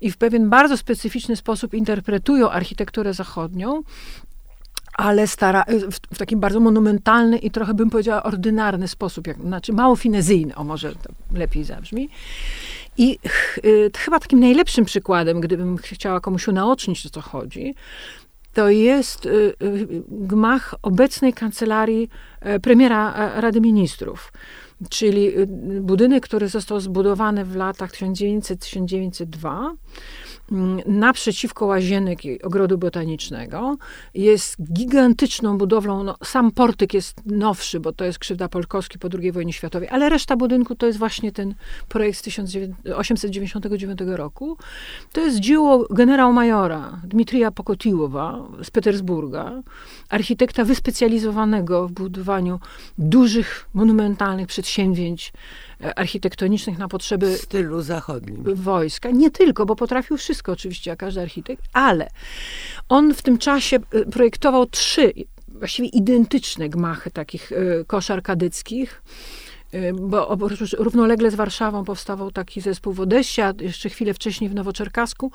i 0.00 0.10
w 0.10 0.16
pewien 0.16 0.50
bardzo 0.50 0.76
specyficzny 0.76 1.36
sposób 1.36 1.74
interpretują 1.74 2.50
architekturę 2.50 3.14
zachodnią, 3.14 3.82
ale 4.92 5.26
stara, 5.26 5.64
w, 5.90 6.14
w 6.14 6.18
takim 6.18 6.40
bardzo 6.40 6.60
monumentalny 6.60 7.38
i 7.38 7.50
trochę 7.50 7.74
bym 7.74 7.90
powiedziała 7.90 8.22
ordynarny 8.22 8.88
sposób, 8.88 9.26
jak, 9.26 9.36
znaczy 9.36 9.72
mało 9.72 9.96
finezyjny, 9.96 10.54
o 10.54 10.64
może 10.64 10.92
lepiej 11.34 11.64
zabrzmi. 11.64 12.08
I 12.96 13.18
ch, 13.28 13.58
y, 13.64 13.90
chyba 13.96 14.20
takim 14.20 14.40
najlepszym 14.40 14.84
przykładem, 14.84 15.40
gdybym 15.40 15.76
chciała 15.76 16.20
komuś 16.20 16.48
unaocznić, 16.48 17.06
o 17.06 17.10
co 17.10 17.20
chodzi, 17.20 17.74
to 18.58 18.68
jest 18.68 19.26
y, 19.26 19.28
y, 19.62 19.86
gmach 20.08 20.74
obecnej 20.82 21.32
kancelarii 21.32 22.08
e, 22.40 22.60
premiera 22.60 23.14
e, 23.14 23.40
Rady 23.40 23.60
Ministrów. 23.60 24.32
Czyli 24.90 25.38
y, 25.38 25.46
budynek, 25.80 26.24
który 26.24 26.48
został 26.48 26.80
zbudowany 26.80 27.44
w 27.44 27.56
latach 27.56 27.90
1900-1902 27.90 29.70
Mm, 29.70 29.76
naprzeciwko 30.86 31.66
łazienek 31.66 32.18
ogrodu 32.42 32.78
botanicznego. 32.78 33.76
Jest 34.14 34.72
gigantyczną 34.72 35.58
budowlą. 35.58 36.04
No, 36.04 36.16
sam 36.24 36.50
portyk 36.50 36.94
jest 36.94 37.26
nowszy, 37.26 37.80
bo 37.80 37.92
to 37.92 38.04
jest 38.04 38.18
krzywda 38.18 38.48
Polkowski 38.48 38.98
po 38.98 39.08
II 39.18 39.32
wojnie 39.32 39.52
światowej, 39.52 39.88
ale 39.88 40.08
reszta 40.08 40.36
budynku 40.36 40.74
to 40.74 40.86
jest 40.86 40.98
właśnie 40.98 41.32
ten 41.32 41.54
projekt 41.88 42.18
z 42.18 42.22
1899 42.22 43.98
roku. 44.06 44.56
To 45.12 45.20
jest 45.20 45.38
dzieło 45.38 45.86
generał 45.90 46.32
majora 46.32 47.00
Dmitrija 47.04 47.50
Pokotiłowa 47.50 48.48
z 48.62 48.70
Petersburga, 48.70 49.62
architekta 50.08 50.64
wyspecjalizowanego 50.64 51.88
w 51.88 51.92
budowaniu 51.92 52.60
dużych, 52.98 53.68
monumentalnych 53.74 54.46
przedsięwzięć 54.46 55.32
architektonicznych 55.96 56.78
na 56.78 56.88
potrzeby 56.88 57.36
w 57.36 57.40
stylu 57.40 57.82
zachodnim. 57.82 58.44
Wojska. 58.54 59.10
Nie 59.10 59.30
tylko, 59.30 59.66
bo 59.66 59.76
potrafił 59.76 60.16
wszystko 60.16 60.52
oczywiście, 60.52 60.90
jak 60.90 60.98
każdy 60.98 61.20
architekt, 61.20 61.64
ale 61.72 62.08
on 62.88 63.14
w 63.14 63.22
tym 63.22 63.38
czasie 63.38 63.76
y, 63.94 64.06
projektował 64.06 64.66
trzy 64.66 65.12
właściwie 65.48 65.88
identyczne 65.88 66.68
gmachy 66.68 67.10
takich 67.10 67.52
y, 67.52 67.84
koszar 67.86 68.22
kadyckich 68.22 69.02
y, 69.74 69.92
bo 70.00 70.38
równolegle 70.78 71.30
z 71.30 71.34
Warszawą 71.34 71.84
powstawał 71.84 72.30
taki 72.30 72.60
zespół 72.60 72.92
w 72.92 73.00
Odessie, 73.00 73.42
a 73.42 73.52
jeszcze 73.60 73.88
chwilę 73.88 74.14
wcześniej 74.14 74.50
w 74.50 74.54
Nowoczerkasku. 74.54 75.32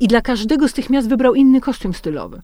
I 0.00 0.08
dla 0.08 0.20
każdego 0.20 0.68
z 0.68 0.72
tych 0.72 0.90
miast 0.90 1.08
wybrał 1.08 1.34
inny 1.34 1.60
kostium 1.60 1.94
stylowy 1.94 2.42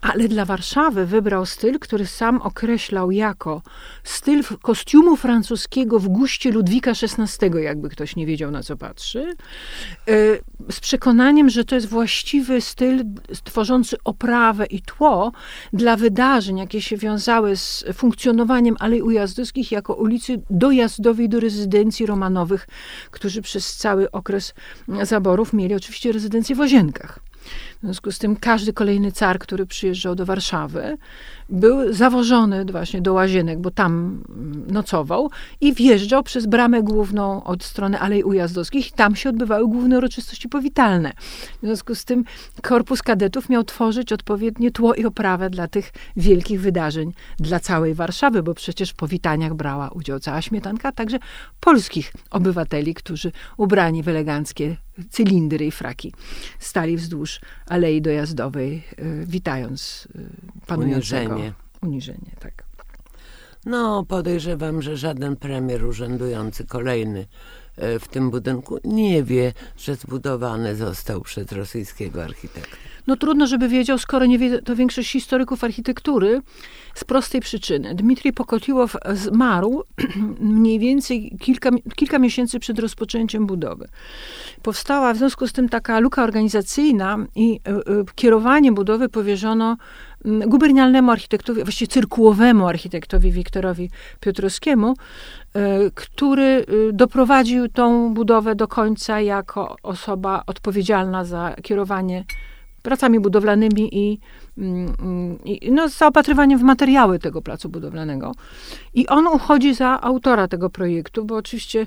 ale 0.00 0.28
dla 0.28 0.44
Warszawy 0.44 1.06
wybrał 1.06 1.46
styl, 1.46 1.78
który 1.78 2.06
sam 2.06 2.42
określał 2.42 3.10
jako 3.10 3.62
styl 4.04 4.42
kostiumu 4.62 5.16
francuskiego 5.16 5.98
w 5.98 6.08
guście 6.08 6.52
Ludwika 6.52 6.90
XVI, 6.90 7.50
jakby 7.62 7.88
ktoś 7.88 8.16
nie 8.16 8.26
wiedział 8.26 8.50
na 8.50 8.62
co 8.62 8.76
patrzy, 8.76 9.34
e, 10.08 10.12
z 10.72 10.80
przekonaniem, 10.80 11.50
że 11.50 11.64
to 11.64 11.74
jest 11.74 11.88
właściwy 11.88 12.60
styl 12.60 13.04
tworzący 13.44 13.96
oprawę 14.04 14.66
i 14.66 14.82
tło 14.82 15.32
dla 15.72 15.96
wydarzeń, 15.96 16.58
jakie 16.58 16.82
się 16.82 16.96
wiązały 16.96 17.56
z 17.56 17.84
funkcjonowaniem 17.94 18.76
Alei 18.78 19.02
Ujazdowskich 19.02 19.72
jako 19.72 19.94
ulicy 19.94 20.42
dojazdowej 20.50 21.28
do 21.28 21.40
rezydencji 21.40 22.06
Romanowych, 22.06 22.68
którzy 23.10 23.42
przez 23.42 23.76
cały 23.76 24.10
okres 24.10 24.54
zaborów 25.02 25.52
mieli 25.52 25.74
oczywiście 25.74 26.12
rezydencję 26.12 26.56
w 26.56 26.58
Łazienkach. 26.58 27.20
W 27.78 27.84
związku 27.84 28.12
z 28.12 28.18
tym 28.18 28.36
każdy 28.36 28.72
kolejny 28.72 29.12
car, 29.12 29.38
który 29.38 29.66
przyjeżdżał 29.66 30.14
do 30.14 30.26
Warszawy, 30.26 30.98
był 31.48 31.92
zawożony 31.92 32.64
właśnie 32.64 33.02
do 33.02 33.12
Łazienek, 33.12 33.58
bo 33.58 33.70
tam 33.70 34.22
mm, 34.28 34.64
nocował 34.72 35.30
i 35.60 35.74
wjeżdżał 35.74 36.22
przez 36.22 36.46
bramę 36.46 36.82
główną 36.82 37.44
od 37.44 37.64
strony 37.64 38.00
Alei 38.00 38.22
Ujazdowskich 38.22 38.92
tam 38.92 39.16
się 39.16 39.28
odbywały 39.28 39.68
główne 39.68 39.98
uroczystości 39.98 40.48
powitalne. 40.48 41.12
W 41.62 41.66
związku 41.66 41.94
z 41.94 42.04
tym 42.04 42.24
korpus 42.62 43.02
kadetów 43.02 43.48
miał 43.48 43.64
tworzyć 43.64 44.12
odpowiednie 44.12 44.70
tło 44.70 44.94
i 44.94 45.04
oprawę 45.04 45.50
dla 45.50 45.68
tych 45.68 45.92
wielkich 46.16 46.60
wydarzeń 46.60 47.12
dla 47.38 47.60
całej 47.60 47.94
Warszawy, 47.94 48.42
bo 48.42 48.54
przecież 48.54 48.90
w 48.90 48.94
powitaniach 48.94 49.54
brała 49.54 49.88
udział 49.88 50.20
cała 50.20 50.42
śmietanka, 50.42 50.92
także 50.92 51.18
polskich 51.60 52.12
obywateli, 52.30 52.94
którzy 52.94 53.32
ubrani 53.56 54.02
w 54.02 54.08
eleganckie 54.08 54.76
cylindry 55.10 55.66
i 55.66 55.70
fraki 55.70 56.12
stali 56.58 56.96
wzdłuż 56.96 57.40
Alei 57.68 58.02
Dojazdowej, 58.02 58.82
y, 58.98 59.26
witając 59.26 60.08
y, 60.16 60.66
panującego. 60.66 61.34
Uniżenie. 61.34 61.52
Uniżenie, 61.82 62.30
tak. 62.40 62.64
No, 63.66 64.04
podejrzewam, 64.08 64.82
że 64.82 64.96
żaden 64.96 65.36
premier 65.36 65.84
urzędujący 65.84 66.66
kolejny 66.66 67.26
w 68.00 68.08
tym 68.08 68.30
budynku 68.30 68.78
nie 68.84 69.22
wie, 69.22 69.52
że 69.76 69.94
zbudowany 69.94 70.76
został 70.76 71.20
przez 71.20 71.52
rosyjskiego 71.52 72.24
architekta. 72.24 72.76
No 73.08 73.16
trudno, 73.16 73.46
żeby 73.46 73.68
wiedział, 73.68 73.98
skoro 73.98 74.26
nie 74.26 74.38
wie 74.38 74.62
to 74.62 74.76
większość 74.76 75.12
historyków 75.12 75.64
architektury, 75.64 76.42
z 76.94 77.04
prostej 77.04 77.40
przyczyny. 77.40 77.94
Dmitrij 77.94 78.32
Pokotiłow 78.32 78.96
zmarł 79.14 79.82
mniej 80.40 80.78
więcej 80.78 81.36
kilka, 81.40 81.70
kilka 81.96 82.18
miesięcy 82.18 82.60
przed 82.60 82.78
rozpoczęciem 82.78 83.46
budowy. 83.46 83.88
Powstała 84.62 85.14
w 85.14 85.16
związku 85.16 85.46
z 85.46 85.52
tym 85.52 85.68
taka 85.68 86.00
luka 86.00 86.24
organizacyjna 86.24 87.18
i 87.34 87.60
y, 87.68 87.92
y, 87.92 88.04
kierowanie 88.14 88.72
budowy 88.72 89.08
powierzono 89.08 89.76
gubernialnemu 90.24 91.10
architektowi, 91.10 91.62
właściwie 91.62 91.88
cyrkułowemu 91.88 92.68
architektowi 92.68 93.32
Wiktorowi 93.32 93.90
Piotrowskiemu, 94.20 94.92
y, 94.92 95.90
który 95.94 96.66
doprowadził 96.92 97.68
tą 97.68 98.14
budowę 98.14 98.54
do 98.54 98.68
końca 98.68 99.20
jako 99.20 99.76
osoba 99.82 100.42
odpowiedzialna 100.46 101.24
za 101.24 101.56
kierowanie 101.62 102.24
pracami 102.82 103.20
budowlanymi 103.20 103.98
i, 103.98 104.18
i 105.44 105.72
no, 105.72 105.88
w 106.58 106.62
materiały 106.62 107.18
tego 107.18 107.42
placu 107.42 107.68
budowlanego. 107.68 108.32
I 108.94 109.06
on 109.06 109.26
uchodzi 109.26 109.74
za 109.74 110.00
autora 110.00 110.48
tego 110.48 110.70
projektu, 110.70 111.24
bo 111.24 111.36
oczywiście 111.36 111.86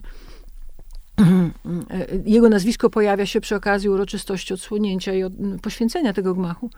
jego 2.25 2.49
nazwisko 2.49 2.89
pojawia 2.89 3.25
się 3.25 3.41
przy 3.41 3.55
okazji 3.55 3.89
uroczystości 3.89 4.53
odsłonięcia 4.53 5.13
i 5.13 5.23
od, 5.23 5.33
poświęcenia 5.61 6.13
tego 6.13 6.33
gmachu. 6.33 6.69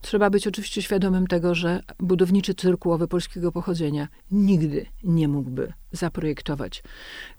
Trzeba 0.00 0.30
być 0.30 0.46
oczywiście 0.46 0.82
świadomym 0.82 1.26
tego, 1.26 1.54
że 1.54 1.82
budowniczy 1.98 2.54
cyrkułowy 2.54 3.08
polskiego 3.08 3.52
pochodzenia 3.52 4.08
nigdy 4.30 4.86
nie 5.04 5.28
mógłby 5.28 5.72
zaprojektować 5.92 6.82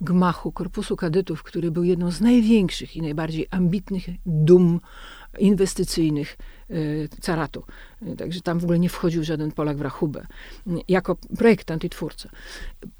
gmachu 0.01 0.51
Korpusu 0.51 0.96
Kadytów, 0.96 1.43
który 1.43 1.72
był 1.72 1.84
jedną 1.84 2.12
z 2.12 2.22
największych 2.22 2.96
i 2.96 3.01
najbardziej 3.01 3.48
ambitnych 3.51 4.03
dum 4.25 4.79
inwestycyjnych 5.39 6.38
caratu. 7.22 7.63
Także 8.18 8.42
tam 8.42 8.60
w 8.60 8.63
ogóle 8.63 8.80
nie 8.80 8.90
wchodził 8.90 9.24
żaden 9.24 9.51
Polak 9.51 9.78
w 9.78 9.82
rachubę. 9.82 10.25
Jako 10.88 11.18
projektant 11.38 11.84
i 11.84 11.90
twórca. 11.90 12.30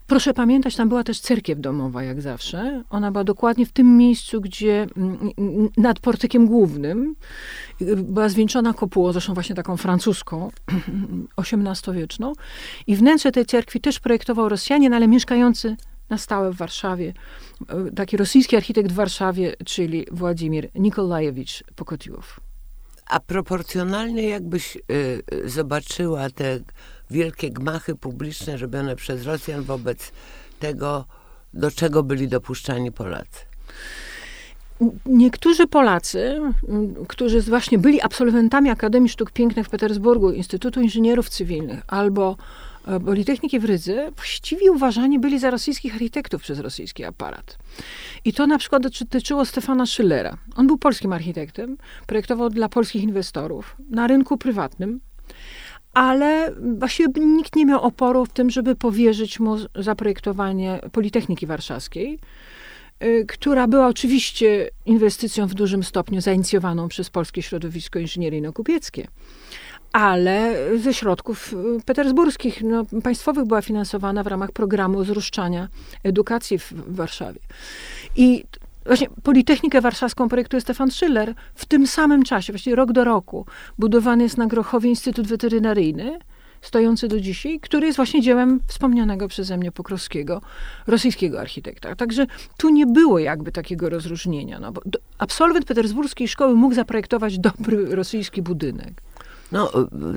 Proszę 0.08 0.34
pamiętać, 0.34 0.76
tam 0.76 0.90
była 0.90 1.04
też 1.04 1.20
cerkiew 1.20 1.60
domowa, 1.60 2.04
jak 2.04 2.22
zawsze. 2.22 2.84
Ona 2.90 3.12
była 3.12 3.24
dokładnie 3.24 3.66
w 3.66 3.72
tym 3.72 3.98
miejscu, 3.98 4.42
gdzie 4.42 4.88
mm, 4.98 5.70
nad 5.78 6.00
portykiem 6.00 6.48
głównym 6.48 7.16
y, 7.82 7.96
była 7.96 8.30
zwieńczona 8.30 8.74
kopułą, 8.74 9.12
zresztą 9.12 9.34
właśnie 9.34 9.56
taką 9.56 9.78
francuską, 9.78 10.52
XVIII-wieczną. 11.38 12.34
I 12.88 12.96
wnętrze 12.96 13.32
tej 13.32 13.46
cerkwi 13.46 13.82
też 13.82 14.00
projektował 14.00 14.50
Rosjanin, 14.50 14.94
ale 14.94 15.08
mieszkający 15.08 15.76
na 16.10 16.18
stałe 16.18 16.52
w 16.52 16.56
Warszawie. 16.56 17.14
E, 17.70 17.92
taki 17.92 18.18
rosyjski 18.18 18.56
architekt 18.56 18.92
w 18.92 18.96
Warszawie, 18.96 19.56
czyli 19.66 20.06
Władimir 20.12 20.70
Nikolajewicz 20.76 21.64
Pokotiłow. 21.76 22.40
A 23.12 23.20
proporcjonalnie 23.20 24.30
jakbyś 24.30 24.76
y, 24.76 25.22
zobaczyła 25.46 26.30
te 26.30 26.60
wielkie 27.10 27.50
gmachy 27.50 27.96
publiczne 27.96 28.58
robione 28.58 28.96
przez 28.96 29.26
Rosjan 29.26 29.64
wobec 29.64 30.12
tego, 30.60 31.06
do 31.54 31.72
czego 31.72 32.04
byli 32.04 32.28
dopuszczani 32.28 32.92
Polacy? 32.92 33.40
Niektórzy 35.06 35.68
Polacy, 35.68 36.42
którzy 37.08 37.42
właśnie 37.42 37.78
byli 37.78 38.02
absolwentami 38.02 38.70
Akademii 38.70 39.10
Sztuk 39.10 39.32
Pięknych 39.32 39.68
w 39.68 39.70
Petersburgu, 39.70 40.32
Instytutu 40.32 40.82
Inżynierów 40.82 41.30
Cywilnych 41.30 41.84
albo 41.88 42.38
Politechniki 43.06 43.60
w 43.60 43.66
Rydze 43.66 44.12
właściwie 44.16 44.72
uważani 44.72 45.20
byli 45.20 45.40
za 45.40 45.50
rosyjskich 45.50 45.94
architektów 45.94 46.42
przez 46.42 46.60
rosyjski 46.60 47.04
aparat. 47.04 47.58
I 48.26 48.34
to 48.34 48.48
na 48.48 48.58
przykład 48.58 48.84
dotyczyło 48.84 49.46
Stefana 49.46 49.86
Schillera. 49.86 50.38
On 50.56 50.68
był 50.68 50.78
polskim 50.78 51.14
architektem, 51.14 51.78
projektował 52.08 52.50
dla 52.50 52.70
polskich 52.70 53.04
inwestorów 53.04 53.76
na 53.90 54.08
rynku 54.08 54.38
prywatnym, 54.38 55.00
ale 55.94 56.54
właściwie 56.78 57.26
nikt 57.26 57.56
nie 57.56 57.66
miał 57.66 57.82
oporu 57.82 58.26
w 58.26 58.34
tym, 58.34 58.50
żeby 58.50 58.76
powierzyć 58.76 59.40
mu 59.40 59.58
zaprojektowanie 59.76 60.80
Politechniki 60.92 61.48
Warszawskiej, 61.48 62.20
e, 63.00 63.24
która 63.26 63.68
była 63.68 63.88
oczywiście 63.88 64.70
inwestycją 64.86 65.48
w 65.48 65.54
dużym 65.54 65.84
stopniu 65.84 66.22
zainicjowaną 66.22 66.88
przez 66.88 67.10
polskie 67.10 67.42
środowisko 67.42 68.00
inżynieryjno-kupieckie 68.00 69.08
ale 69.92 70.56
ze 70.78 70.94
środków 70.94 71.54
y, 71.54 71.56
petersburskich, 71.86 72.64
no, 72.64 72.86
państwowych 73.04 73.46
była 73.46 73.62
finansowana 73.62 74.24
w 74.24 74.28
ramach 74.28 74.52
programu 74.52 75.04
zruszczania 75.04 75.68
edukacji 76.04 76.60
w, 76.60 76.74
Warszawie. 76.88 77.40
I 78.16 78.44
właśnie 78.86 79.08
Politechnikę 79.24 79.82
Warszawską 79.82 80.30
projektuje 80.30 80.62
Stefan 80.62 80.92
Schiller. 80.92 81.34
W 81.56 81.66
tym 81.66 81.88
samym 81.88 82.24
czasie, 82.24 82.54
właściwie 82.54 82.76
rok 82.76 82.92
do 82.92 83.04
roku, 83.04 83.46
budowany 83.80 84.24
jest 84.24 84.38
na 84.38 84.48
Grochowie 84.48 84.90
Instytut 84.90 85.28
Weterynaryjny, 85.28 86.20
stojący 86.62 87.08
do 87.08 87.20
dzisiaj, 87.20 87.60
który 87.60 87.88
jest 87.88 87.96
właśnie 87.96 88.22
dziełem 88.22 88.60
wspomnianego 88.68 89.28
przeze 89.28 89.58
mnie 89.58 89.72
Pokrowskiego, 89.72 90.42
rosyjskiego 90.88 91.40
architekta. 91.40 91.96
Także 91.96 92.26
tu 92.58 92.70
nie 92.70 92.86
było 92.86 93.20
jakby 93.20 93.52
takiego 93.52 93.90
rozróżnienia. 93.90 94.60
No, 94.60 94.72
bo 94.72 94.82
absolwent 95.18 95.66
petersburskiej 95.66 96.28
szkoły 96.28 96.56
mógł 96.56 96.76
zaprojektować 96.76 97.40
dobry 97.40 97.96
rosyjski 97.96 98.42
budynek. 98.42 99.02
No, 99.52 99.72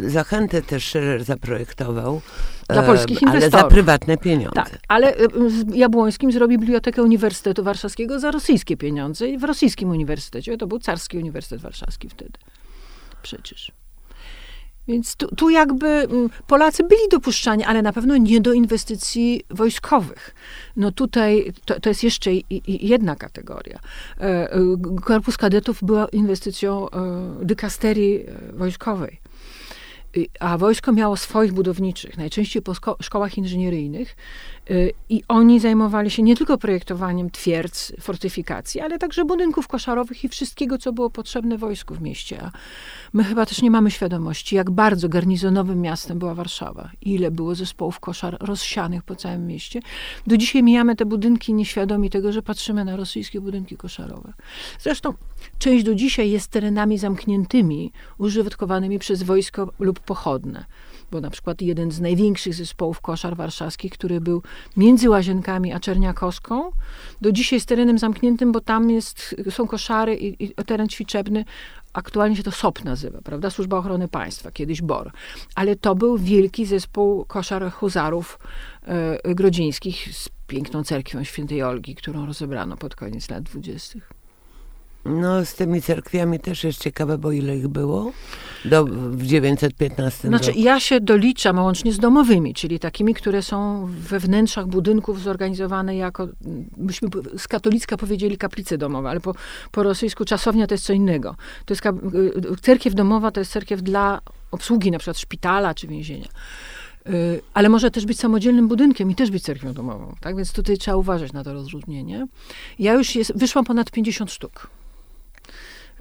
zachętę 0.07 0.63
też 0.63 0.89
Scherer 0.89 1.25
zaprojektował. 1.25 2.21
Dla 2.69 2.83
polskich 2.83 3.23
inwestorów. 3.23 3.55
Ale 3.55 3.63
za 3.63 3.69
prywatne 3.69 4.17
pieniądze. 4.17 4.55
Tak, 4.55 4.79
ale 4.89 5.15
z 5.49 5.75
Jabłońskim 5.75 6.33
zrobił 6.33 6.59
Bibliotekę 6.59 7.03
Uniwersytetu 7.03 7.65
Warszawskiego 7.65 8.21
za 8.21 8.31
rosyjskie 8.31 8.77
pieniądze 8.77 9.29
i 9.29 9.39
w 9.39 9.45
rosyjskim 9.45 9.91
uniwersytecie. 9.91 10.57
To 10.57 10.67
był 10.67 10.79
Carski 10.79 11.19
Uniwersytet 11.19 11.61
Warszawski 11.61 12.09
wtedy. 12.09 12.39
Przecież. 13.23 13.73
Więc 14.89 15.17
tu, 15.17 15.35
tu, 15.37 15.51
jakby 15.51 16.09
Polacy 16.47 16.85
byli 16.85 17.01
dopuszczani, 17.11 17.65
ale 17.65 17.83
na 17.83 17.93
pewno 17.93 18.17
nie 18.17 18.41
do 18.41 18.53
inwestycji 18.53 19.45
wojskowych. 19.51 20.35
No 20.77 20.93
tutaj 20.93 21.53
to, 21.65 21.81
to 21.81 21.89
jest 21.89 22.05
jeszcze 22.05 22.31
jedna 22.67 23.17
kategoria. 23.17 23.79
E, 24.21 24.23
e, 24.23 24.59
Korpus 25.05 25.37
Kadetów 25.37 25.85
była 25.85 26.07
inwestycją 26.09 26.91
e, 26.91 26.91
dykasterii 27.43 28.25
wojskowej 28.53 29.24
a 30.41 30.59
wojsko 30.59 30.93
miało 30.93 31.17
swoich 31.17 31.53
budowniczych, 31.53 32.17
najczęściej 32.17 32.63
po 32.63 32.75
szkołach 33.01 33.39
inżynieryjnych, 33.39 34.17
y, 34.64 34.64
i 35.09 35.23
oni 35.29 35.61
zajmowali 35.61 36.11
się 36.11 36.23
nie 36.23 36.37
tylko 36.37 36.59
projektowaniem 36.59 37.31
twierdz, 37.31 37.93
fortyfikacji, 38.01 38.81
ale 38.81 38.99
także 38.99 39.25
budynków 39.25 39.69
koszarowych 39.69 40.25
i 40.25 40.29
wszystkiego, 40.29 40.79
co 40.79 40.93
było 40.93 41.11
potrzebne 41.11 41.59
wojsku 41.59 41.95
w 41.95 42.03
mieście. 42.03 42.43
A 42.43 42.51
my 43.13 43.25
chyba 43.25 43.47
też 43.47 43.63
nie 43.63 43.71
mamy 43.71 43.91
świadomości, 43.91 44.57
jak 44.57 44.71
bardzo 44.71 45.09
garnizonowym 45.09 45.81
miastem 45.81 46.19
była 46.19 46.35
Warszawa, 46.35 46.91
ile 47.03 47.31
było 47.31 47.55
zespołów 47.55 48.01
koszar 48.01 48.37
rozsianych 48.41 49.03
po 49.03 49.17
całym 49.17 49.47
mieście. 49.47 49.81
Do 50.27 50.37
dzisiaj 50.37 50.63
mijamy 50.63 50.97
te 50.97 51.07
budynki 51.07 51.55
nieświadomi 51.55 52.11
tego, 52.11 52.33
że 52.33 52.43
patrzymy 52.43 52.85
na 52.85 52.97
rosyjskie 52.97 53.41
budynki 53.41 53.77
koszarowe. 53.77 54.33
Zresztą 54.79 55.15
część 55.59 55.85
do 55.85 55.95
dzisiaj 55.95 56.31
jest 56.31 56.49
terenami 56.49 56.99
zamkniętymi, 56.99 57.93
użytkowanymi 58.19 58.99
przez 58.99 59.23
wojsko 59.23 59.73
lub 59.79 60.01
pochodne. 60.01 60.65
Bo 61.15 61.21
na 61.21 61.31
przykład 61.31 61.63
jeden 61.63 61.91
z 61.91 62.01
największych 62.01 62.55
zespołów 62.55 63.01
koszar 63.01 63.37
warszawskich, 63.37 63.93
który 63.93 64.21
był 64.21 64.43
między 64.77 65.11
Łazienkami 65.11 65.73
a 65.73 65.81
Czerniakowską, 65.81 66.71
do 67.21 67.33
dzisiaj 67.33 67.57
jest 67.57 67.69
terenem 67.69 67.99
zamkniętym, 67.99 68.53
bo 68.53 68.61
tam 68.61 68.91
jest, 68.91 69.35
są 69.51 69.67
koszary 69.67 70.17
i, 70.17 70.45
i 70.45 70.55
teren 70.67 70.89
ćwiczebny 70.89 71.45
aktualnie 71.93 72.37
się 72.37 72.43
to 72.43 72.51
SOP 72.51 72.85
nazywa, 72.85 73.21
prawda? 73.25 73.51
Służba 73.51 73.79
Ochrony 73.79 74.09
Państwa, 74.09 74.51
kiedyś 74.51 74.83
BOR. 74.83 75.13
Ale 75.55 75.77
to 75.77 75.95
był 75.95 76.19
wielki 76.19 76.67
zespół 76.67 77.25
koszar 77.25 77.73
huzarów 77.73 78.39
e, 78.83 79.35
grodzińskich 79.35 80.15
z 80.15 80.29
piękną 80.47 80.85
cerkwią 80.85 81.25
świętej 81.25 81.63
Olgi, 81.63 81.95
którą 81.95 82.27
rozebrano 82.27 82.77
pod 82.77 82.97
koniec 82.97 83.31
lat 83.31 83.43
dwudziestych. 83.43 84.24
No, 85.05 85.45
z 85.45 85.55
tymi 85.55 85.83
cerkwiami 85.83 86.41
też 86.41 86.65
jest 86.65 86.83
ciekawe, 86.83 87.19
bo 87.19 87.33
ile 87.33 87.57
ich 87.57 87.69
było 87.69 88.13
do, 88.65 88.85
w 88.85 89.27
915 89.27 90.29
Znaczy, 90.29 90.47
roku. 90.47 90.59
ja 90.61 90.81
się 90.81 91.01
doliczam 91.01 91.59
łącznie 91.59 91.93
z 91.93 91.99
domowymi, 91.99 92.55
czyli 92.55 92.79
takimi, 92.79 93.15
które 93.15 93.43
są 93.43 93.87
we 93.87 94.19
wnętrzach 94.21 94.67
budynków 94.67 95.23
zorganizowane 95.23 95.97
jako, 95.97 96.29
byśmy 96.77 97.09
z 97.39 97.49
katolicka 97.49 97.97
powiedzieli 97.97 98.39
kaplice 98.39 98.79
domowe, 98.79 99.11
ale 99.11 99.21
po, 99.21 99.35
po 99.71 99.83
rosyjsku 99.83 100.25
czasownia 100.25 100.67
to 100.67 100.75
jest 100.75 100.85
co 100.85 100.93
innego. 100.93 101.37
To 101.65 101.75
jest 101.75 101.83
cerkiew 102.63 102.95
domowa, 102.95 103.31
to 103.31 103.41
jest 103.41 103.53
cerkiew 103.53 103.83
dla 103.83 104.21
obsługi 104.51 104.91
na 104.91 104.99
przykład 104.99 105.19
szpitala 105.19 105.75
czy 105.75 105.87
więzienia 105.87 106.29
y, 107.09 107.41
ale 107.55 107.69
może 107.69 107.91
też 107.91 108.07
być 108.07 108.21
samodzielnym 108.21 108.69
budynkiem 108.69 109.11
i 109.11 109.15
też 109.15 109.31
być 109.31 109.43
cerkwią 109.43 109.73
domową. 109.73 110.15
Tak? 110.21 110.37
Więc 110.37 110.53
tutaj 110.53 110.79
trzeba 110.79 110.97
uważać 110.97 111.33
na 111.33 111.45
to 111.45 111.53
rozróżnienie. 111.53 112.27
Ja 112.79 112.95
już 112.95 113.15
jest, 113.15 113.39
wyszłam 113.39 113.65
ponad 113.65 113.91
50 113.91 114.33
sztuk. 114.33 114.71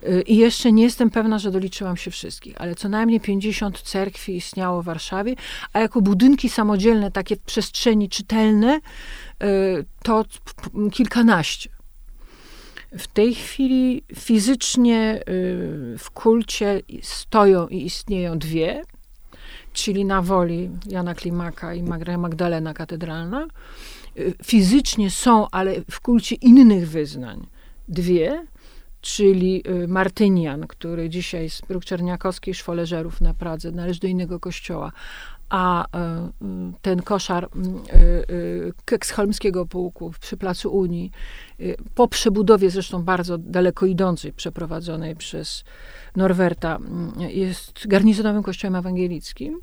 Y, 0.07 0.21
I 0.21 0.37
jeszcze 0.37 0.71
nie 0.71 0.83
jestem 0.83 1.09
pewna, 1.09 1.39
że 1.39 1.51
doliczyłam 1.51 1.97
się 1.97 2.11
wszystkich, 2.11 2.61
ale 2.61 2.75
co 2.75 2.89
najmniej 2.89 3.19
50 3.19 3.81
cerkwi 3.81 4.35
istniało 4.35 4.81
w 4.81 4.85
Warszawie, 4.85 5.35
a 5.73 5.79
jako 5.79 6.01
budynki 6.01 6.49
samodzielne, 6.49 7.11
takie 7.11 7.35
w 7.35 7.39
przestrzeni 7.39 8.09
czytelne, 8.09 8.79
y, 9.43 9.85
to 10.03 10.25
kilkanaście. 10.91 11.69
W 12.97 13.07
tej 13.07 13.35
chwili 13.35 14.03
fizycznie 14.15 15.19
y, 15.19 15.95
w 15.97 16.11
kulcie 16.13 16.81
stoją 17.01 17.67
i 17.67 17.85
istnieją 17.85 18.39
dwie, 18.39 18.81
czyli 19.73 20.05
na 20.05 20.21
woli 20.21 20.69
Jana 20.87 21.15
Klimaka 21.15 21.73
i 21.73 21.83
Magdalena 22.17 22.73
Katedralna. 22.73 23.47
Fizycznie 24.43 25.11
są, 25.11 25.47
ale 25.51 25.75
w 25.91 26.01
kulcie 26.01 26.35
innych 26.35 26.89
wyznań 26.89 27.47
dwie, 27.87 28.45
czyli 29.03 29.63
y, 29.67 29.87
Martynian, 29.87 30.67
który 30.67 31.09
dzisiaj 31.09 31.49
z 31.49 31.61
Bruk 31.61 31.85
Czerniakowskiej 31.85 32.53
Szwoleżerów 32.53 33.21
na 33.21 33.33
Pradze 33.33 33.71
należy 33.71 33.99
do 33.99 34.07
innego 34.07 34.39
kościoła, 34.39 34.91
a 35.49 35.85
e, 35.97 36.31
ten 36.81 37.01
koszar 37.01 37.49
Keksholmskiego 38.85 39.65
Pułku 39.65 40.11
przy 40.19 40.37
Placu 40.37 40.77
Unii, 40.77 41.11
y, 41.59 41.75
po 41.95 42.07
przebudowie 42.07 42.69
zresztą 42.69 43.03
bardzo 43.03 43.37
daleko 43.37 43.85
idącej, 43.85 44.33
przeprowadzonej 44.33 45.15
przez 45.15 45.63
Norwerta, 46.15 46.79
jest 47.17 47.87
garnizonowym 47.87 48.43
kościołem 48.43 48.75
ewangelickim. 48.75 49.59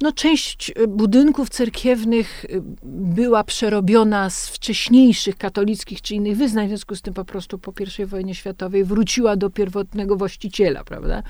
No, 0.00 0.12
część 0.12 0.72
y, 0.78 0.88
budynków 0.88 1.48
cerkiewnych 1.48 2.44
y, 2.44 2.62
była 2.82 3.44
przerobiona 3.44 4.30
z 4.30 4.48
wcześniejszych 4.48 5.36
katolickich 5.36 6.02
czy 6.02 6.14
innych 6.14 6.36
wyznań, 6.36 6.66
w 6.66 6.68
związku 6.68 6.96
z 6.96 7.02
tym 7.02 7.14
po 7.14 7.24
prostu 7.24 7.58
po 7.58 7.72
I 7.98 8.06
wojnie 8.06 8.34
światowej 8.34 8.84
wróciła 8.84 9.36
do 9.36 9.50
pierwotnego 9.50 10.16
właściciela, 10.16 10.84
prawda? 10.84 11.22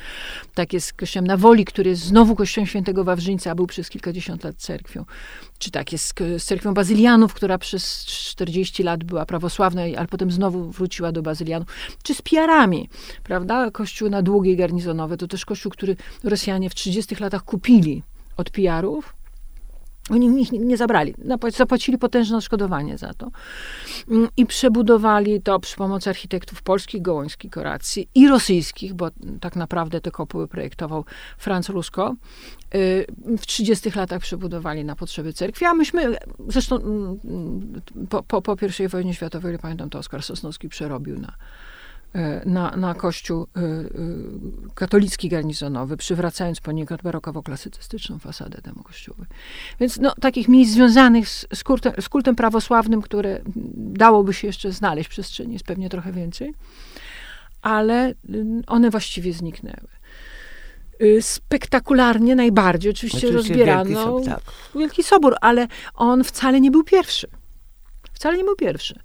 Tak 0.55 0.73
jest 0.73 0.87
z 0.87 0.93
kościołem 0.93 1.27
na 1.27 1.37
Woli, 1.37 1.65
który 1.65 1.91
jest 1.91 2.03
znowu 2.03 2.35
kościołem 2.35 2.67
świętego 2.67 3.05
Wawrzyńca, 3.05 3.51
a 3.51 3.55
był 3.55 3.67
przez 3.67 3.89
kilkadziesiąt 3.89 4.45
lat 4.45 4.57
cerkwią. 4.57 5.05
Czy 5.59 5.71
tak 5.71 5.93
jest 5.93 6.15
z 6.39 6.45
cerkwią 6.45 6.75
bazylianów, 6.75 7.35
która 7.35 7.59
przez 7.59 8.05
40 8.05 8.83
lat 8.83 9.05
była 9.05 9.27
prawosławna, 9.27 9.83
ale 9.83 10.07
potem 10.07 10.31
znowu 10.31 10.71
wróciła 10.71 11.13
do 11.13 11.23
bazylianów. 11.23 11.69
Czy 12.03 12.15
z 12.15 12.23
piarami, 12.23 12.89
prawda? 13.25 13.71
Kościół 13.71 14.09
na 14.09 14.23
długie 14.23 14.57
garnizonowe, 14.57 15.17
to 15.17 15.29
też 15.29 15.45
kościół, 15.45 15.73
który 15.73 15.97
Rosjanie 16.25 16.71
w 16.71 16.75
30 16.75 17.17
latach 17.21 17.45
kupili 17.45 18.03
od 18.37 18.51
PR-ów. 18.51 19.17
Oni 20.11 20.43
ich 20.43 20.53
nie 20.53 20.77
zabrali. 20.77 21.15
Zapłacili 21.57 21.99
potężne 21.99 22.37
odszkodowanie 22.37 22.99
za 22.99 23.15
to. 23.15 23.31
Mm, 24.11 24.29
I 24.37 24.47
przebudowali 24.47 25.43
to 25.43 25.61
przy 25.61 25.77
pomocy 25.77 26.11
architektów 26.11 26.63
polskich, 26.63 27.03
gołońskich 27.03 27.51
Koracji 27.51 28.09
i 28.15 28.29
rosyjskich, 28.29 28.95
bo 28.95 29.11
tak 29.41 29.57
naprawdę 29.57 30.01
te 30.01 30.11
kopuły 30.11 30.49
projektował 30.49 31.05
Franz 31.39 31.69
Rusko. 31.69 32.15
Y, 32.75 33.07
w 33.39 33.47
30 33.47 33.91
latach 33.91 34.23
przebudowali 34.23 34.85
na 34.85 34.97
potrzeby 34.97 35.33
cerkwi, 35.33 35.65
a 35.65 35.75
myśmy, 35.75 36.17
zresztą 36.49 36.77
mm, 36.77 37.83
po, 38.09 38.23
po, 38.23 38.43
po 38.43 38.57
I 38.85 38.89
wojnie 38.89 39.15
światowej, 39.15 39.59
pamiętam, 39.59 39.91
to 39.91 39.99
Oskar 39.99 40.23
Sosnowski 40.23 40.69
przerobił 40.69 41.21
na, 41.21 41.33
na, 42.47 42.77
na 42.77 42.95
kościół 42.95 43.47
e, 43.57 43.61
e, 43.61 43.87
katolicki 44.75 45.29
garnizonowy, 45.29 45.97
przywracając 45.97 46.61
poniekąd 46.61 47.03
barokowo-klasycystyczną 47.03 48.19
fasadę 48.19 48.63
temu 48.63 48.83
kościołowi. 48.83 49.27
Więc 49.81 50.01
no, 50.01 50.15
takich 50.21 50.49
miejsc 50.49 50.73
związanych 50.73 51.29
z, 51.29 51.47
z, 51.55 51.65
kultem, 51.65 51.93
z 52.01 52.09
kultem 52.09 52.37
prawosławnym, 52.37 53.03
które 53.03 53.41
dałoby 53.77 54.35
się 54.35 54.47
jeszcze 54.47 54.73
znaleźć 54.73 55.09
w 55.09 55.11
przestrzeni, 55.11 55.53
jest 55.53 55.65
pewnie 55.65 55.89
trochę 55.89 56.13
więcej, 56.13 56.55
ale 57.63 58.15
one 58.67 58.91
właściwie 58.91 59.33
zniknęły 59.33 59.89
y, 61.03 61.23
spektakularnie 61.23 62.37
najbardziej. 62.37 62.91
Oczywiście, 62.91 63.29
oczywiście 63.29 63.55
rozbierano 63.55 63.85
Wielki 63.85 64.05
Sobór, 64.05 64.25
tak. 64.25 64.41
Wielki 64.75 65.03
Sobór, 65.03 65.37
ale 65.41 65.69
on 65.95 66.25
wcale 66.25 66.61
nie 66.61 66.71
był 66.71 66.85
pierwszy. 66.85 67.29
Wcale 68.13 68.37
nie 68.37 68.45
był 68.45 68.57
pierwszy. 68.57 69.01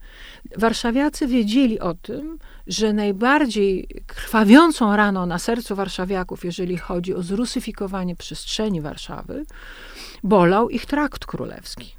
Warszawiacy 0.58 1.28
wiedzieli 1.28 1.80
o 1.80 1.94
tym, 1.94 2.40
że 2.68 2.94
najbardziej 2.94 3.88
krwawiącą 4.08 4.96
raną 4.96 5.26
na 5.26 5.40
sercu 5.40 5.76
warszawiaków, 5.76 6.46
jeżeli 6.46 6.78
chodzi 6.78 7.16
o 7.16 7.22
zrusyfikowanie 7.22 8.16
przestrzeni 8.16 8.82
Warszawy, 8.82 9.46
bolał 10.24 10.70
ich 10.70 10.86
trakt 10.86 11.26
królewski. 11.26 11.96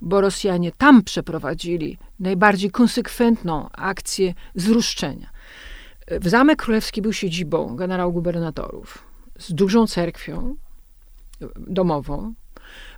Bo 0.00 0.20
Rosjanie 0.20 0.72
tam 0.72 1.02
przeprowadzili 1.02 1.98
najbardziej 2.20 2.70
konsekwentną 2.70 3.68
akcję 3.72 4.34
zruszczenia. 4.54 5.30
W 6.10 6.28
Zamek 6.28 6.62
Królewski 6.62 7.02
był 7.02 7.12
siedzibą 7.12 7.76
generał-gubernatorów 7.76 9.04
z 9.38 9.52
dużą 9.52 9.86
cerkwią 9.86 10.56
domową, 11.56 12.34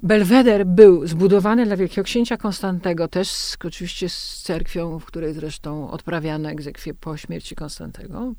Belweder 0.03 0.67
był 0.67 1.07
zbudowany 1.07 1.67
dla 1.67 1.77
Wielkiego 1.77 2.05
Księcia 2.05 2.37
Konstantego, 2.37 3.09
też 3.09 3.29
z, 3.29 3.57
oczywiście 3.65 4.09
z 4.09 4.43
cerkwią, 4.43 4.99
w 4.99 5.05
której 5.05 5.35
zresztą 5.35 5.91
odprawiano 5.91 6.49
egzekwie 6.49 6.95
po 6.95 7.17
śmierci 7.17 7.55
Konstantego. 7.55 8.33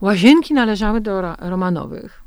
Łazienki 0.00 0.54
należały 0.54 1.00
do 1.00 1.36
Romanowych. 1.38 2.22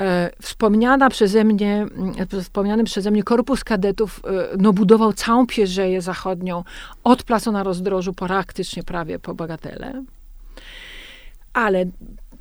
E, 0.00 0.30
wspomniana 0.42 1.10
przeze 1.10 1.44
mnie, 1.44 1.86
e, 2.34 2.42
wspomniany 2.42 2.84
przeze 2.84 3.10
mnie 3.10 3.22
korpus 3.22 3.64
kadetów 3.64 4.20
e, 4.24 4.56
no, 4.58 4.72
budował 4.72 5.12
całą 5.12 5.46
pierzeję 5.46 6.02
zachodnią 6.02 6.64
od 7.04 7.22
placu 7.22 7.52
na 7.52 7.62
rozdrożu 7.62 8.12
praktycznie 8.12 8.82
prawie 8.82 9.18
po 9.18 9.34
Bagatele. 9.34 10.04
Ale 11.52 11.84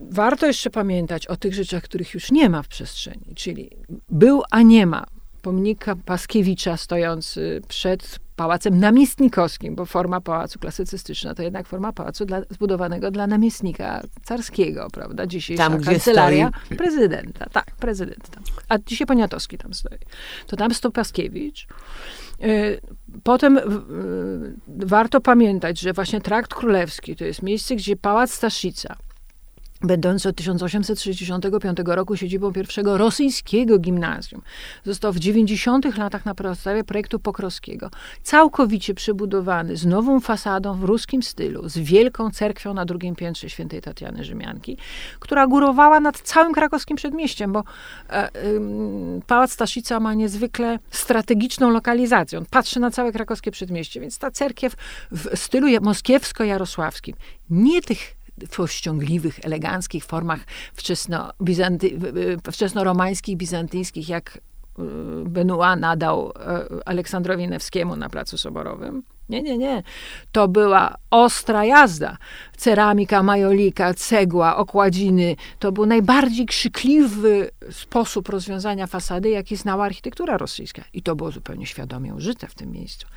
warto 0.10 0.48
jeszcze 0.48 0.70
pamiętać 0.70 1.28
o 1.28 1.36
tych 1.38 1.54
rzeczach, 1.54 1.84
których 1.84 2.14
już 2.14 2.32
nie 2.32 2.50
ma 2.50 2.64
w 2.64 2.68
przestrzeni, 2.68 3.36
czyli 3.36 3.70
był, 4.10 4.42
a 4.52 4.62
nie 4.62 4.86
ma 4.86 5.06
pomnika 5.42 5.96
Paskiewicza 5.96 6.78
stojący 6.78 7.62
przed 7.68 8.20
pałacem 8.36 8.80
namiestnikowskim, 8.80 9.76
bo 9.76 9.86
forma 9.86 10.22
pałacu 10.22 10.60
klasycystyczna 10.60 11.36
to 11.36 11.44
jednak 11.44 11.68
forma 11.68 11.94
pałacu 11.94 12.26
dla, 12.26 12.42
zbudowanego 12.50 13.12
dla 13.12 13.28
namiestnika 13.28 14.02
carskiego, 14.24 14.88
prawda? 14.94 15.28
Dzisiejsza 15.28 15.70
tam, 15.70 15.84
kancelaria 15.84 16.52
stoi... 16.66 16.78
prezydenta. 16.78 17.46
Tak, 17.52 17.66
prezydent 17.66 18.30
tam. 18.30 18.44
A 18.70 18.78
dzisiaj 18.78 19.08
Poniatowski 19.08 19.58
tam 19.58 19.74
stoi. 19.74 19.98
To 20.48 20.56
tam 20.56 20.74
stał 20.74 20.92
Paskiewicz. 20.92 21.68
Y, 22.44 22.82
potem 23.24 23.60
warto 24.68 25.22
pamiętać, 25.22 25.80
że 25.80 25.94
właśnie 25.94 26.22
trakt 26.22 26.54
królewski 26.54 27.16
to 27.16 27.26
jest 27.26 27.42
miejsce, 27.42 27.76
gdzie 27.76 27.96
pałac 27.96 28.34
Staszica 28.34 28.96
będący 29.84 30.30
od 30.30 30.36
1865 30.36 31.78
roku 31.86 32.16
siedzibą 32.16 32.54
pierwszego 32.54 32.98
rosyjskiego 32.98 33.80
gimnazjum. 33.80 34.42
Został 34.84 35.14
w 35.14 35.20
90. 35.20 35.98
latach 35.98 36.26
na 36.26 36.36
podstawie 36.36 36.84
projektu 36.84 37.20
Pokrowskiego 37.20 37.90
całkowicie 38.24 38.94
przebudowany 38.94 39.78
z 39.78 39.86
nową 39.86 40.20
fasadą 40.20 40.74
w 40.74 40.84
ruskim 40.84 41.24
stylu, 41.24 41.70
z 41.70 41.78
wielką 41.78 42.32
cerkwią 42.32 42.74
na 42.74 42.86
drugim 42.86 43.16
piętrze 43.16 43.50
świętej 43.50 43.82
Tatiany 43.82 44.24
Rzymianki, 44.24 44.78
która 45.20 45.48
górowała 45.48 46.00
nad 46.00 46.22
całym 46.22 46.54
krakowskim 46.54 46.98
przedmieściem, 46.98 47.54
bo 47.54 47.64
e, 48.10 48.30
Pałac 49.28 49.52
Staszica 49.52 50.00
ma 50.00 50.14
niezwykle 50.14 50.80
strategiczną 50.92 51.70
lokalizację. 51.70 52.38
On 52.38 52.46
patrzy 52.46 52.80
na 52.80 52.92
całe 52.92 53.12
krakowskie 53.12 53.52
przedmieście, 53.52 54.02
więc 54.02 54.18
ta 54.18 54.32
cerkiew 54.32 54.76
w 55.12 55.38
stylu 55.40 55.68
moskiewsko-jarosławskim, 55.68 57.14
nie 57.50 57.82
tych 57.82 58.21
powściągliwych, 58.48 59.40
eleganckich 59.44 60.06
formach 60.06 60.40
wczesno-romańskich, 62.44 63.38
bizantyjskich, 63.38 64.10
jak 64.10 64.38
y, 64.38 64.82
Benoit 65.26 65.80
nadał 65.80 66.30
y, 66.30 66.86
Aleksandrowi 66.86 67.48
Newskiemu 67.48 67.96
na 67.96 68.10
Placu 68.10 68.38
Soborowym. 68.38 69.04
Nie, 69.32 69.42
nie, 69.42 69.58
nie. 69.58 69.84
To 70.32 70.48
była 70.48 70.96
ostra 71.12 71.66
jazda. 71.66 72.18
Ceramika, 72.58 73.24
majolika, 73.24 73.94
cegła, 73.94 74.58
okładziny. 74.58 75.36
To 75.60 75.72
był 75.72 75.86
najbardziej 75.86 76.46
krzykliwy 76.46 77.52
sposób 77.72 78.30
rozwiązania 78.30 78.88
fasady, 78.88 79.30
jaki 79.30 79.56
znała 79.56 79.86
architektura 79.86 80.38
rosyjska. 80.38 80.84
I 80.94 81.02
to 81.02 81.16
było 81.16 81.32
zupełnie 81.32 81.66
świadomie 81.66 82.16
użyte 82.16 82.48
w 82.48 82.56
tym 82.56 82.72
miejscu. 82.72 83.08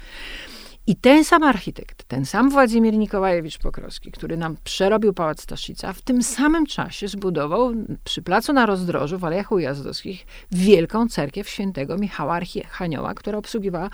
I 0.87 0.97
ten 0.97 1.25
sam 1.25 1.43
architekt, 1.43 2.05
ten 2.05 2.27
sam 2.27 2.51
Władimir 2.51 2.95
Nikołajewicz 2.95 3.59
Pokrowski, 3.59 4.13
który 4.13 4.37
nam 4.37 4.57
przerobił 4.65 5.13
Pałac 5.13 5.43
Staszica, 5.43 5.93
w 5.93 6.03
tym 6.03 6.23
samym 6.23 6.67
czasie 6.67 7.09
zbudował 7.09 7.73
przy 8.05 8.23
placu 8.23 8.53
na 8.53 8.67
rozdrożu 8.67 9.19
w 9.19 9.25
Alejach 9.25 9.53
Ujazdowskich 9.53 10.27
wielką 10.53 11.09
cerkiew 11.09 11.49
świętego 11.49 11.99
Michała 11.99 12.35
Archanioła, 12.35 13.15
która 13.15 13.39
obsługiwała 13.39 13.91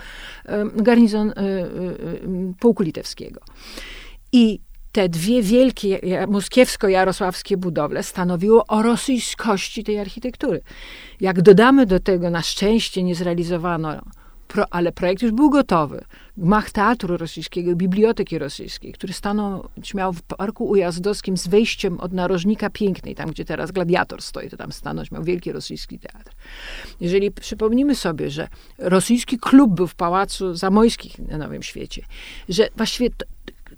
garnizon 0.77 1.31
e, 1.31 1.33
e, 1.33 1.45
e, 1.45 1.65
pułku 2.61 2.83
litewskiego. 2.83 3.41
I 4.33 4.61
te 4.93 5.09
dwie 5.09 5.43
wielkie 5.43 6.01
moskiewsko-jarosławskie 6.27 7.57
budowle 7.57 8.03
stanowiło 8.03 8.67
o 8.67 8.83
rosyjskości 8.83 9.85
tej 9.85 9.99
architektury. 9.99 10.63
Jak 11.21 11.43
dodamy 11.43 11.87
do 11.87 12.01
tego, 12.01 12.31
na 12.31 12.43
szczęście 12.43 13.03
nie 13.03 13.15
zrealizowano 13.15 14.01
Pro, 14.53 14.65
ale 14.71 14.93
projekt 14.93 15.23
już 15.23 15.33
był 15.33 15.51
gotowy. 15.51 16.05
Gmach 16.37 16.71
Teatru 16.71 17.17
Rosyjskiego, 17.17 17.77
Biblioteki 17.77 18.39
Rosyjskiej, 18.39 18.93
który 18.93 19.13
stanął, 19.13 19.69
miał 19.95 20.13
w 20.13 20.23
Parku 20.23 20.69
Ujazdowskim 20.69 21.37
z 21.37 21.49
wejściem 21.49 22.01
od 22.01 22.13
Narożnika 22.13 22.71
Pięknej, 22.71 23.15
tam 23.15 23.31
gdzie 23.31 23.45
teraz 23.45 23.71
Gladiator 23.71 24.23
stoi, 24.23 24.51
to 24.51 24.57
tam 24.57 24.73
stanąć 24.73 25.11
miał 25.11 25.25
wielki 25.25 25.53
rosyjski 25.53 25.99
teatr. 25.99 26.33
Jeżeli 27.01 27.31
przypomnimy 27.31 27.95
sobie, 27.95 28.31
że 28.31 28.49
rosyjski 28.79 29.39
klub 29.39 29.75
był 29.75 29.87
w 29.87 29.95
Pałacu 29.95 30.55
Zamojskich 30.55 31.19
na 31.19 31.39
Nowym 31.39 31.63
Świecie, 31.63 32.03
że 32.49 32.69
właściwie 32.77 33.11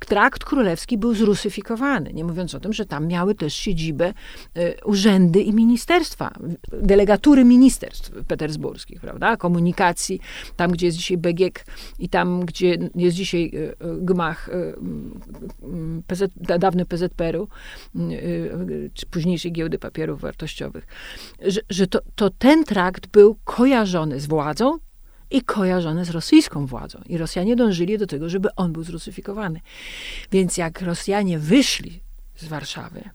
trakt 0.07 0.45
królewski 0.45 0.99
był 0.99 1.15
zrusyfikowany. 1.15 2.13
Nie 2.13 2.25
mówiąc 2.25 2.55
o 2.55 2.61
tym, 2.61 2.73
że 2.73 2.87
tam 2.87 3.07
miały 3.07 3.35
też 3.35 3.55
siedzibę 3.55 4.13
y, 4.59 4.75
urzędy 4.85 5.41
i 5.43 5.53
ministerstwa, 5.53 6.33
delegatury 6.73 7.45
ministerstw 7.45 8.11
petersburskich, 8.29 9.01
prawda? 9.01 9.37
Komunikacji, 9.37 10.21
tam 10.57 10.71
gdzie 10.71 10.87
jest 10.87 10.99
dzisiaj 10.99 11.19
BGK 11.19 11.65
i 11.99 12.09
tam 12.09 12.47
gdzie 12.47 12.79
jest 12.95 13.17
dzisiaj 13.17 13.51
y, 13.55 13.59
y, 13.59 13.75
gmach 14.01 14.51
PZ, 16.07 16.23
dawny 16.37 16.87
PZPR-u, 16.87 17.49
czy 18.95 19.07
późniejszej 19.07 19.53
giełdy 19.53 19.79
papierów 19.79 20.21
wartościowych, 20.21 20.87
że, 21.47 21.61
że 21.71 21.87
to, 21.87 22.01
to 22.15 22.31
ten 22.31 22.65
trakt 22.65 23.07
był 23.07 23.37
kojarzony 23.45 24.21
z 24.21 24.27
władzą, 24.27 24.79
i 25.33 25.43
kojarzone 25.43 26.05
z 26.05 26.11
rosyjską 26.11 26.67
władzą. 26.67 27.01
I 27.07 27.19
Rosjanie 27.19 27.57
dążyli 27.57 27.99
do 27.99 28.07
tego, 28.07 28.29
żeby 28.29 28.49
on 28.57 28.73
był 28.73 28.83
zrusyfikowany. 28.83 29.61
Więc 30.33 30.57
jak 30.57 30.83
Rosjanie 30.83 31.39
wyszli 31.39 32.01
z 32.37 32.45
Warszawy, 32.45 33.11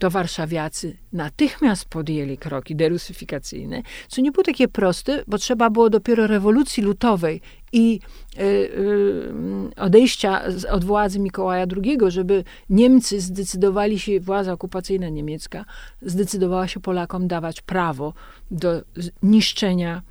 to 0.00 0.10
warszawiacy 0.10 0.96
natychmiast 1.12 1.84
podjęli 1.84 2.38
kroki 2.38 2.76
derusyfikacyjne, 2.76 3.82
co 4.08 4.20
nie 4.20 4.32
było 4.32 4.44
takie 4.44 4.68
proste, 4.68 5.24
bo 5.26 5.38
trzeba 5.38 5.70
było 5.70 5.90
dopiero 5.90 6.26
rewolucji 6.26 6.82
lutowej 6.82 7.40
i 7.72 8.00
y, 8.38 8.42
y, 8.42 9.32
odejścia 9.76 10.42
od 10.70 10.84
władzy 10.84 11.18
Mikołaja 11.18 11.66
II, 11.76 11.98
żeby 12.08 12.44
Niemcy 12.70 13.20
zdecydowali 13.20 13.98
się, 13.98 14.20
władza 14.20 14.52
okupacyjna 14.52 15.08
niemiecka 15.08 15.64
zdecydowała 16.02 16.68
się 16.68 16.80
Polakom 16.80 17.28
dawać 17.28 17.60
prawo 17.60 18.12
do 18.50 18.82
niszczenia 19.22 20.02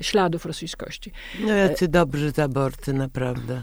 śladów 0.00 0.46
rosyjskości. 0.46 1.12
No 1.40 1.54
jacy 1.54 1.88
dobrzy 1.88 2.30
zaborcy, 2.30 2.92
naprawdę. 2.92 3.62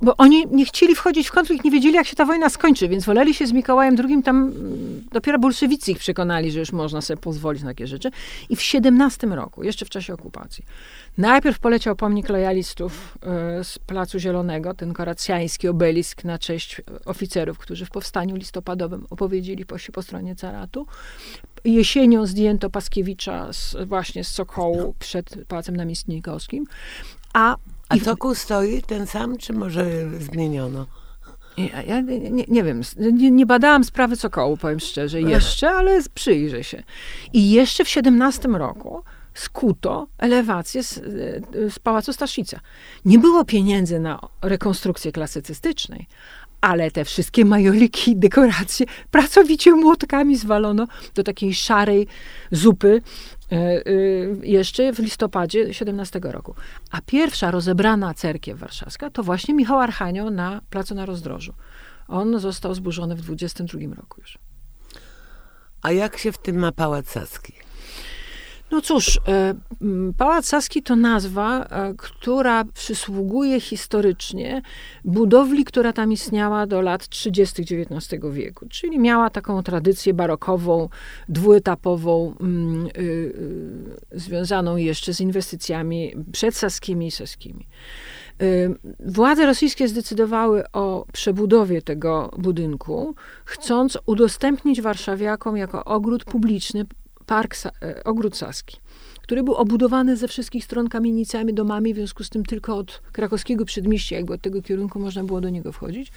Bo 0.00 0.16
oni 0.16 0.46
nie 0.50 0.64
chcieli 0.64 0.94
wchodzić 0.94 1.28
w 1.28 1.32
konflikt, 1.32 1.64
nie 1.64 1.70
wiedzieli, 1.70 1.94
jak 1.94 2.06
się 2.06 2.16
ta 2.16 2.24
wojna 2.24 2.50
skończy, 2.50 2.88
więc 2.88 3.04
woleli 3.04 3.34
się 3.34 3.46
z 3.46 3.52
Mikołajem 3.52 3.96
II. 4.08 4.22
Tam 4.22 4.36
mm, 4.36 5.04
dopiero 5.12 5.38
bolszewicy 5.38 5.90
ich 5.90 5.98
przekonali, 5.98 6.50
że 6.50 6.58
już 6.58 6.72
można 6.72 7.00
sobie 7.00 7.20
pozwolić 7.20 7.62
na 7.62 7.68
takie 7.68 7.86
rzeczy. 7.86 8.10
I 8.48 8.56
w 8.56 8.62
17 8.62 9.26
roku, 9.26 9.62
jeszcze 9.62 9.84
w 9.84 9.90
czasie 9.90 10.14
okupacji, 10.14 10.64
najpierw 11.18 11.58
poleciał 11.58 11.96
pomnik 11.96 12.28
lojalistów 12.28 13.18
e, 13.22 13.64
z 13.64 13.78
Placu 13.78 14.18
Zielonego, 14.18 14.74
ten 14.74 14.92
koracjański 14.92 15.68
obelisk 15.68 16.24
na 16.24 16.38
cześć 16.38 16.82
oficerów, 17.04 17.58
którzy 17.58 17.86
w 17.86 17.90
powstaniu 17.90 18.36
listopadowym 18.36 19.06
opowiedzieli 19.10 19.66
po, 19.66 19.76
po 19.92 20.02
stronie 20.02 20.36
caratu. 20.36 20.86
Jesienią 21.64 22.26
zdjęto 22.26 22.70
Paskiewicza 22.70 23.52
z, 23.52 23.76
właśnie 23.86 24.24
z 24.24 24.28
Sokołu 24.28 24.94
przed 24.98 25.34
Pałacem 25.48 25.76
Namiestnikowskim. 25.76 26.64
A, 27.32 27.56
A 27.88 27.98
Sokół 27.98 28.34
stoi 28.34 28.82
ten 28.82 29.06
sam, 29.06 29.36
czy 29.38 29.52
może 29.52 29.86
zmieniono? 30.20 30.86
Ja, 31.56 31.82
ja 31.82 32.00
nie, 32.00 32.44
nie, 32.48 32.64
wiem, 32.64 32.82
nie, 32.98 33.30
nie, 33.30 33.46
badałam 33.46 33.84
sprawy 33.84 34.16
Sokołu, 34.16 34.56
powiem 34.56 34.80
szczerze, 34.80 35.20
jeszcze, 35.20 35.70
ale 35.70 36.00
przyjrzę 36.14 36.64
się. 36.64 36.82
I 37.32 37.50
jeszcze 37.50 37.84
w 37.84 37.88
17 37.88 38.48
roku 38.48 39.02
skuto 39.34 40.06
elewację 40.18 40.82
z, 40.82 40.94
z 41.74 41.78
Pałacu 41.78 42.12
Staszica. 42.12 42.60
Nie 43.04 43.18
było 43.18 43.44
pieniędzy 43.44 44.00
na 44.00 44.20
rekonstrukcję 44.42 45.12
klasycystycznej, 45.12 46.06
ale 46.62 46.90
te 46.90 47.04
wszystkie 47.04 47.44
majoliki, 47.44 48.16
dekoracje 48.16 48.86
pracowicie 49.10 49.72
młotkami 49.72 50.36
zwalono 50.36 50.86
do 51.14 51.22
takiej 51.22 51.54
szarej 51.54 52.06
zupy 52.50 53.02
e, 53.52 53.56
e, 53.56 53.82
jeszcze 54.42 54.92
w 54.92 54.98
listopadzie 54.98 55.74
17 55.74 56.20
roku. 56.22 56.54
A 56.90 57.00
pierwsza 57.06 57.50
rozebrana 57.50 58.14
cerkiew 58.14 58.58
warszawska 58.58 59.10
to 59.10 59.22
właśnie 59.22 59.54
Michał 59.54 59.78
Archanioł 59.78 60.30
na 60.30 60.60
Placu 60.70 60.94
na 60.94 61.06
Rozdrożu. 61.06 61.54
On 62.08 62.38
został 62.38 62.74
zburzony 62.74 63.16
w 63.16 63.20
22 63.20 63.94
roku 63.94 64.20
już. 64.20 64.38
A 65.82 65.92
jak 65.92 66.18
się 66.18 66.32
w 66.32 66.38
tym 66.38 66.58
ma 66.58 66.72
Pałac 66.72 67.10
Saski? 67.10 67.52
No 68.72 68.80
cóż, 68.80 69.20
e, 69.28 69.54
Pałac 70.18 70.46
Saski 70.46 70.82
to 70.82 70.96
nazwa, 70.96 71.64
e, 71.64 71.94
która 71.96 72.64
przysługuje 72.64 73.60
historycznie 73.60 74.62
budowli, 75.04 75.64
która 75.64 75.92
tam 75.92 76.12
istniała 76.12 76.66
do 76.66 76.80
lat 76.80 77.08
30. 77.08 77.62
XIX 77.62 78.22
wieku, 78.32 78.66
czyli 78.68 78.98
miała 78.98 79.30
taką 79.30 79.62
tradycję 79.62 80.14
barokową, 80.14 80.88
dwuetapową, 81.28 82.34
y, 82.96 83.00
y, 83.02 84.20
związaną 84.20 84.76
jeszcze 84.76 85.14
z 85.14 85.20
inwestycjami 85.20 86.14
przedsaskimi 86.32 87.06
i 87.06 87.10
saskimi. 87.10 87.66
Y, 88.42 88.74
władze 89.00 89.46
rosyjskie 89.46 89.88
zdecydowały 89.88 90.64
o 90.72 91.06
przebudowie 91.12 91.82
tego 91.82 92.30
budynku, 92.38 93.14
chcąc 93.44 93.98
udostępnić 94.06 94.82
warszawiakom 94.82 95.56
jako 95.56 95.84
ogród 95.84 96.24
publiczny 96.24 96.84
park, 97.26 97.56
e, 97.82 98.04
ogród 98.04 98.36
Saski, 98.36 98.76
który 99.22 99.42
był 99.42 99.54
obudowany 99.54 100.16
ze 100.16 100.28
wszystkich 100.28 100.64
stron 100.64 100.88
kamienicami, 100.88 101.54
domami, 101.54 101.94
w 101.94 101.96
związku 101.96 102.24
z 102.24 102.30
tym 102.30 102.44
tylko 102.44 102.76
od 102.76 103.02
krakowskiego 103.12 103.64
przedmieścia, 103.64 104.16
jakby 104.16 104.34
od 104.34 104.42
tego 104.42 104.62
kierunku 104.62 105.00
można 105.00 105.24
było 105.24 105.40
do 105.40 105.50
niego 105.50 105.72
wchodzić. 105.72 106.12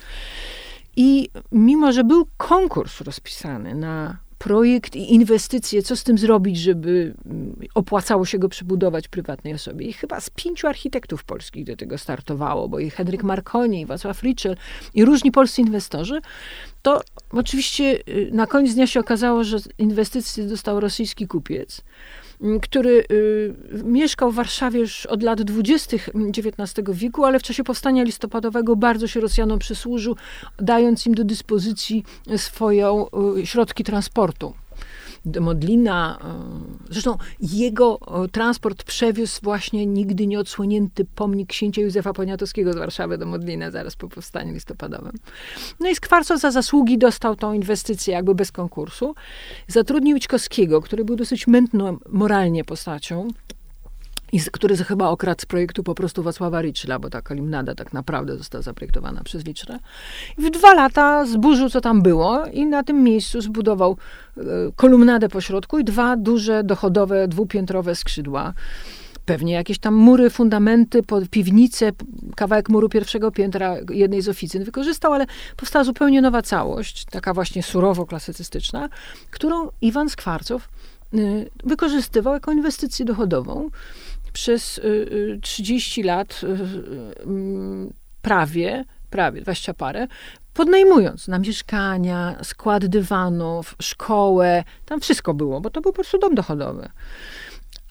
I 0.95 1.29
mimo, 1.51 1.91
że 1.91 2.03
był 2.03 2.27
konkurs 2.37 3.01
rozpisany 3.01 3.75
na 3.75 4.17
projekt 4.45 4.95
i 4.95 5.13
inwestycje, 5.13 5.83
co 5.83 5.95
z 5.95 6.03
tym 6.03 6.17
zrobić, 6.17 6.57
żeby 6.57 7.13
mm, 7.25 7.55
opłacało 7.75 8.25
się 8.25 8.39
go 8.39 8.49
przebudować 8.49 9.07
prywatnej 9.07 9.53
osobie. 9.53 9.85
I 9.85 9.93
chyba 9.93 10.19
z 10.21 10.29
pięciu 10.29 10.67
architektów 10.67 11.23
polskich 11.23 11.65
do 11.65 11.75
tego 11.75 11.97
startowało, 11.97 12.69
bo 12.69 12.79
i 12.79 12.89
Henryk 12.89 13.23
Marconi, 13.23 13.81
i 13.81 13.85
Wacław 13.85 14.23
Ritschel 14.23 14.57
i 14.93 15.05
różni 15.05 15.31
polscy 15.31 15.61
inwestorzy, 15.61 16.21
to 16.81 17.01
oczywiście 17.31 17.99
y, 18.09 18.29
na 18.31 18.47
koniec 18.47 18.73
dnia 18.73 18.87
się 18.87 18.99
okazało, 18.99 19.43
że 19.43 19.57
inwestycje 19.77 20.43
dostał 20.43 20.79
rosyjski 20.79 21.27
kupiec, 21.27 21.81
który 22.61 23.05
y, 23.11 23.53
mieszkał 23.83 24.31
w 24.31 24.35
Warszawie 24.35 24.79
już 24.79 25.05
od 25.05 25.23
lat 25.23 25.41
20. 25.41 25.97
XIX 26.37 26.89
wieku, 26.89 27.25
ale 27.25 27.39
w 27.39 27.43
czasie 27.43 27.63
powstania 27.63 28.03
listopadowego 28.03 28.75
bardzo 28.75 29.07
się 29.07 29.19
Rosjanom 29.19 29.59
przysłużył, 29.59 30.15
dając 30.59 31.05
im 31.05 31.13
do 31.15 31.23
dyspozycji 31.23 32.03
swoje 32.37 33.05
y, 33.37 33.45
środki 33.45 33.83
transportu 33.83 34.53
Modlina. 35.41 36.19
E, 36.89 36.93
zresztą 36.93 37.17
jego 37.41 37.99
e, 38.25 38.27
transport 38.27 38.83
przewiózł 38.83 39.39
właśnie 39.43 39.85
nigdy 39.85 40.27
nieodsłonięty 40.27 41.05
pomnik 41.15 41.49
księcia 41.49 41.81
Józefa 41.81 42.13
Poniatowskiego 42.13 42.73
z 42.73 42.77
Warszawy 42.77 43.17
do 43.17 43.25
Modlina 43.25 43.71
zaraz 43.71 43.95
po 43.95 44.09
powstaniu 44.09 44.53
listopadowym. 44.53 45.13
No 45.79 45.89
i 45.89 45.95
Skwarcow 45.95 46.39
za 46.39 46.51
zasługi 46.51 46.97
dostał 46.97 47.35
tą 47.35 47.53
inwestycję 47.53 48.13
jakby 48.13 48.35
bez 48.35 48.51
konkursu. 48.51 49.15
Zatrudnił 49.67 50.19
Ćkowskiego, 50.19 50.81
który 50.81 51.05
był 51.05 51.15
dosyć 51.15 51.47
mętną 51.47 51.97
moralnie 52.09 52.63
postacią, 52.63 53.27
i 54.31 54.39
który 54.39 54.77
chyba 54.77 55.09
okradł 55.09 55.41
z 55.41 55.45
projektu 55.45 55.83
po 55.83 55.95
prostu 55.95 56.23
Wacława 56.23 56.61
Riczla, 56.61 56.99
bo 56.99 57.09
ta 57.09 57.21
kalimnada 57.21 57.75
tak 57.75 57.93
naprawdę 57.93 58.37
została 58.37 58.61
zaprojektowana 58.61 59.23
przez 59.23 59.43
Riczla. 59.43 59.79
I 60.37 60.41
w 60.41 60.49
dwa 60.49 60.73
lata 60.73 61.25
zburzył, 61.25 61.69
co 61.69 61.81
tam 61.81 62.01
było 62.01 62.45
i 62.45 62.65
na 62.65 62.83
tym 62.83 63.03
miejscu 63.03 63.41
zbudował 63.41 63.97
e, 64.37 64.41
kolumnadę 64.75 65.29
po 65.29 65.41
środku 65.41 65.79
i 65.79 65.83
dwa 65.83 66.17
duże, 66.17 66.63
dochodowe, 66.63 67.27
dwupiętrowe 67.27 67.95
skrzydła 67.95 68.53
pewnie 69.25 69.53
jakieś 69.53 69.79
tam 69.79 69.93
mury, 69.93 70.29
fundamenty, 70.29 71.01
piwnice, 71.31 71.91
kawałek 72.35 72.69
muru 72.69 72.89
pierwszego 72.89 73.31
piętra 73.31 73.75
jednej 73.89 74.21
z 74.21 74.29
oficyn 74.29 74.63
wykorzystał, 74.63 75.13
ale 75.13 75.25
powstała 75.57 75.83
zupełnie 75.83 76.21
nowa 76.21 76.41
całość, 76.41 77.05
taka 77.05 77.33
właśnie 77.33 77.63
surowo 77.63 78.05
klasycystyczna, 78.05 78.89
którą 79.31 79.69
Iwan 79.81 80.09
Skwarcow 80.09 80.69
y, 81.13 81.49
wykorzystywał 81.63 82.33
jako 82.33 82.51
inwestycję 82.51 83.05
dochodową 83.05 83.69
przez 84.35 84.81
30 85.41 86.01
y, 86.01 86.03
y, 86.03 86.07
lat 86.07 86.41
y, 86.43 87.23
mm, 87.23 87.93
prawie, 88.21 88.85
prawie 89.09 89.41
20 89.41 89.73
parę, 89.73 90.07
podnajmując 90.53 91.27
na 91.27 91.39
mieszkania, 91.39 92.37
skład 92.43 92.85
dywanów, 92.85 93.75
szkołę, 93.81 94.63
tam 94.85 94.99
wszystko 94.99 95.33
było, 95.33 95.61
bo 95.61 95.69
to 95.69 95.81
był 95.81 95.91
po 95.91 95.95
prostu 95.95 96.17
dom 96.19 96.35
dochodowy. 96.35 96.89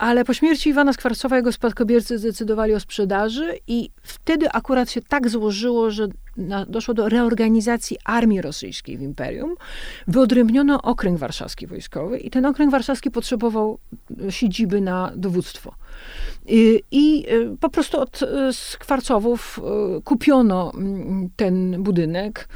Ale 0.05 0.25
po 0.25 0.35
śmierci 0.35 0.69
Iwana 0.69 0.93
Skwarcowa 0.93 1.37
jego 1.37 1.53
spadkobiercy 1.53 2.19
zdecydowali 2.19 2.75
o 2.75 2.81
sprzedaży 2.81 3.59
i 3.67 3.91
wtedy 4.03 4.51
akurat 4.51 4.91
się 4.91 5.03
tak 5.03 5.29
złożyło, 5.29 5.91
że 5.91 6.09
na, 6.37 6.67
doszło 6.67 6.95
do 6.95 7.09
reorganizacji 7.09 7.97
armii 8.05 8.43
rosyjskiej 8.43 8.99
w 8.99 9.03
imperium. 9.03 9.55
Wyodrębniono 10.09 10.83
okręg 10.83 11.19
warszawski 11.19 11.67
wojskowy 11.67 12.19
i 12.19 12.31
ten 12.31 12.47
okręg 12.47 12.71
warszawski 12.71 13.11
potrzebował 13.11 13.79
siedziby 14.31 14.81
na 14.81 15.13
dowództwo. 15.17 15.75
I, 16.47 16.83
I, 16.91 17.25
y, 17.33 17.57
po 17.61 17.71
prostu 17.71 18.01
od 18.01 18.23
y, 18.23 18.27
Skwarcowów 18.53 19.61
kupiono 20.05 20.73
mm, 20.75 21.31
ten 21.37 21.83
budynek, 21.83 22.49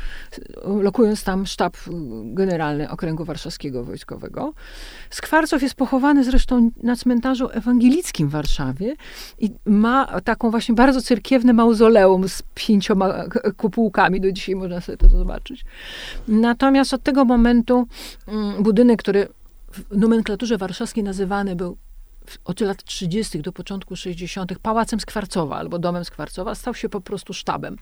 lokując 0.82 1.24
tam 1.24 1.46
sztab 1.46 1.76
generalny 2.24 2.90
Okręgu 2.90 3.24
Warszawskiego 3.24 3.84
Wojskowego. 3.84 4.54
Skwarcow 5.10 5.62
jest 5.62 5.74
pochowany 5.74 6.24
zresztą 6.24 6.70
na 6.82 6.96
cmentarzu 6.96 7.37
cmentarzu 7.38 7.58
ewangelickim 7.58 8.28
w 8.28 8.30
Warszawie 8.30 8.96
i 9.38 9.50
ma 9.66 10.20
taką 10.20 10.50
właśnie 10.50 10.74
bardzo 10.74 11.02
cerkiewne 11.02 11.52
mauzoleum 11.52 12.28
z 12.28 12.42
pięcioma 12.54 13.24
kupułkami. 13.56 14.20
Do 14.20 14.32
dzisiaj 14.32 14.54
można 14.54 14.80
sobie 14.80 14.98
to 14.98 15.08
zobaczyć. 15.08 15.64
Natomiast 16.28 16.94
od 16.94 17.02
tego 17.02 17.24
momentu 17.24 17.86
mm, 18.26 18.62
budynek, 18.62 18.98
który 18.98 19.28
w 19.72 19.96
nomenklaturze 19.96 20.58
warszawskiej 20.58 21.04
nazywany 21.04 21.56
był 21.56 21.76
od 22.44 22.60
lat 22.60 22.84
30. 22.84 23.40
do 23.40 23.52
początku 23.52 23.96
60. 23.96 24.58
Pałacem 24.58 25.00
Skwarcowa 25.00 25.56
albo 25.56 25.78
Domem 25.78 26.04
Skwarcowa, 26.04 26.54
stał 26.54 26.74
się 26.74 26.88
po 26.88 27.00
prostu 27.00 27.32
sztabem. 27.32 27.76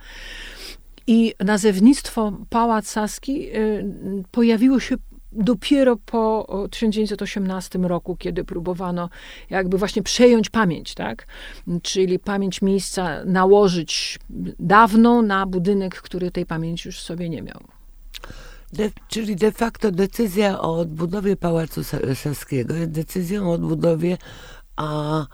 I 1.07 1.35
nazewnictwo 1.41 2.33
Pałac 2.51 2.89
Saski 2.89 3.57
y, 3.57 3.85
pojawiło 4.31 4.81
się 4.81 4.97
dopiero 5.37 5.97
po 5.97 6.47
1918 6.71 7.79
roku, 7.79 8.17
kiedy 8.17 8.45
próbowano 8.45 9.09
jakby 9.51 9.79
właśnie 9.79 10.03
przejąć 10.03 10.51
pamięć, 10.51 10.95
tak? 10.95 11.27
Czyli 11.83 12.19
pamięć 12.19 12.63
miejsca 12.63 13.25
nałożyć 13.25 14.19
dawną 14.59 15.23
na 15.23 15.47
budynek, 15.47 16.03
który 16.03 16.31
tej 16.31 16.47
pamięci 16.47 16.89
już 16.89 17.01
sobie 17.01 17.29
nie 17.29 17.43
miał. 17.43 17.61
De, 18.73 18.91
czyli 19.09 19.37
de 19.37 19.53
facto 19.53 19.91
decyzja 19.91 20.61
o 20.61 20.79
odbudowie 20.79 21.37
Pałacu 21.37 21.85
Saskiego 22.15 22.75
jest 22.75 22.91
decyzją 22.91 23.51
o 23.51 23.53
odbudowie 23.53 24.19
a, 24.77 25.27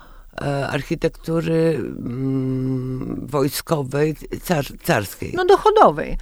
architektury 0.68 1.75
mm, 1.79 3.27
wojskowej, 3.27 4.16
car, 4.42 4.64
carskiej. 4.83 5.33
No 5.35 5.45
dochodowej. 5.45 6.18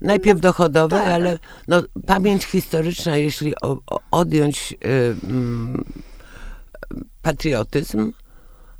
Najpierw 0.00 0.38
no, 0.38 0.42
dochodowej, 0.42 1.00
tak. 1.00 1.08
ale 1.08 1.38
no, 1.68 1.82
pamięć 2.06 2.44
historyczna, 2.44 3.16
jeśli 3.16 3.54
o, 3.62 3.78
o, 3.86 4.00
odjąć 4.10 4.74
y, 4.84 5.26
mm, 5.26 5.84
patriotyzm, 7.22 8.12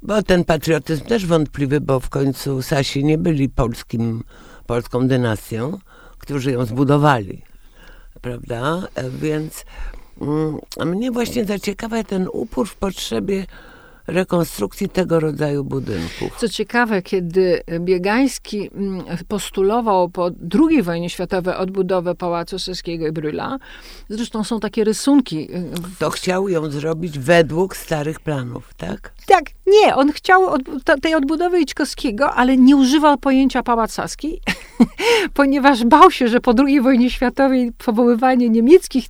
bo 0.03 0.23
ten 0.23 0.45
patriotyzm 0.45 1.05
też 1.05 1.27
wątpliwy, 1.27 1.81
bo 1.81 2.01
w 2.01 2.09
końcu 2.09 2.63
Sasi 2.63 3.05
nie 3.05 3.19
byli 3.19 3.49
polskim, 3.49 4.23
polską 4.67 5.09
dynastią, 5.09 5.79
którzy 6.19 6.53
ją 6.53 6.65
zbudowali 6.65 7.51
prawda? 8.21 8.83
E, 8.95 9.11
więc 9.11 9.65
mm, 10.21 10.59
mnie 10.87 11.11
właśnie 11.11 11.45
zaciekawia 11.45 12.05
ten 12.05 12.29
upór 12.33 12.69
w 12.69 12.75
potrzebie 12.75 13.47
rekonstrukcji 14.11 14.89
tego 14.89 15.21
rodzaju 15.21 15.65
budynków. 15.65 16.37
Co 16.39 16.49
ciekawe, 16.49 17.03
kiedy 17.03 17.63
Biegański 17.81 18.71
mm, 18.75 19.05
postulował 19.29 20.09
po 20.09 20.31
II 20.69 20.83
wojnie 20.83 21.11
światowej 21.11 21.55
odbudowę 21.55 22.15
Pałacu 22.15 22.59
Saskiego 22.59 23.07
i 23.07 23.13
Bryla, 23.13 23.59
zresztą 24.09 24.45
są 24.45 24.61
takie 24.61 24.85
rysunki. 24.85 25.55
Y, 25.55 25.71
to 25.99 26.11
chciał 26.11 26.49
ją 26.49 26.71
zrobić 26.71 27.19
według 27.19 27.77
starych 27.77 28.21
planów, 28.21 28.75
tak? 28.77 29.13
Tak, 29.27 29.45
nie, 29.67 29.95
on 29.95 30.13
chciał 30.13 30.47
od, 30.47 30.63
tej 31.03 31.15
odbudowy 31.15 31.61
Iczkowskiego, 31.61 32.33
ale 32.33 32.57
nie 32.57 32.77
używał 32.77 33.19
pojęcia 33.19 33.63
Pałac 33.63 33.93
Saski, 33.93 34.41
ponieważ 35.35 35.85
bał 35.85 36.11
się, 36.11 36.29
że 36.29 36.41
po 36.41 36.55
II 36.67 36.81
wojnie 36.81 37.11
światowej 37.11 37.73
powoływanie 37.85 38.49
niemieckich, 38.49 39.05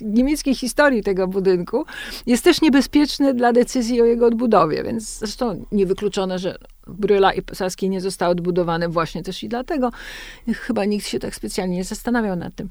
niemieckiej 0.00 0.54
historii 0.54 1.02
tego 1.02 1.28
budynku 1.28 1.84
jest 2.26 2.44
też 2.44 2.60
niebezpieczne 2.60 3.34
dla 3.34 3.52
decyzji 3.52 4.02
o 4.02 4.04
jego 4.04 4.29
odbudowie, 4.30 4.84
więc 4.84 5.18
zresztą 5.18 5.64
niewykluczone, 5.72 6.38
że 6.38 6.58
Bryla 6.86 7.32
i 7.32 7.42
Saski 7.52 7.90
nie 7.90 8.00
zostały 8.00 8.32
odbudowane 8.32 8.88
właśnie 8.88 9.22
też 9.22 9.42
i 9.42 9.48
dlatego. 9.48 9.90
Chyba 10.54 10.84
nikt 10.84 11.06
się 11.06 11.18
tak 11.18 11.34
specjalnie 11.34 11.76
nie 11.76 11.84
zastanawiał 11.84 12.36
nad 12.36 12.54
tym. 12.54 12.68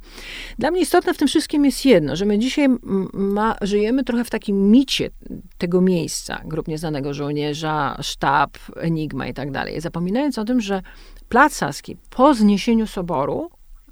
Dla 0.60 0.72
mnie 0.72 0.82
istotne 0.82 1.14
w 1.14 1.18
tym 1.18 1.28
wszystkim 1.28 1.66
jest 1.66 1.86
jedno, 1.86 2.16
że 2.16 2.26
my 2.26 2.40
dzisiaj 2.40 2.68
ma, 3.14 3.56
żyjemy 3.62 4.04
trochę 4.04 4.24
w 4.24 4.30
takim 4.30 4.72
micie 4.72 5.10
tego 5.58 5.82
miejsca, 5.82 6.42
grup 6.46 6.68
nieznanego 6.68 7.14
żołnierza, 7.14 7.98
sztab, 8.02 8.58
enigma 8.76 9.28
i 9.28 9.34
tak 9.34 9.52
dalej, 9.52 9.82
zapominając 9.82 10.38
o 10.38 10.46
tym, 10.46 10.62
że 10.62 10.82
Plac 11.30 11.54
Saski 11.54 11.98
po 12.10 12.34
zniesieniu 12.34 12.88
soboru 12.88 13.50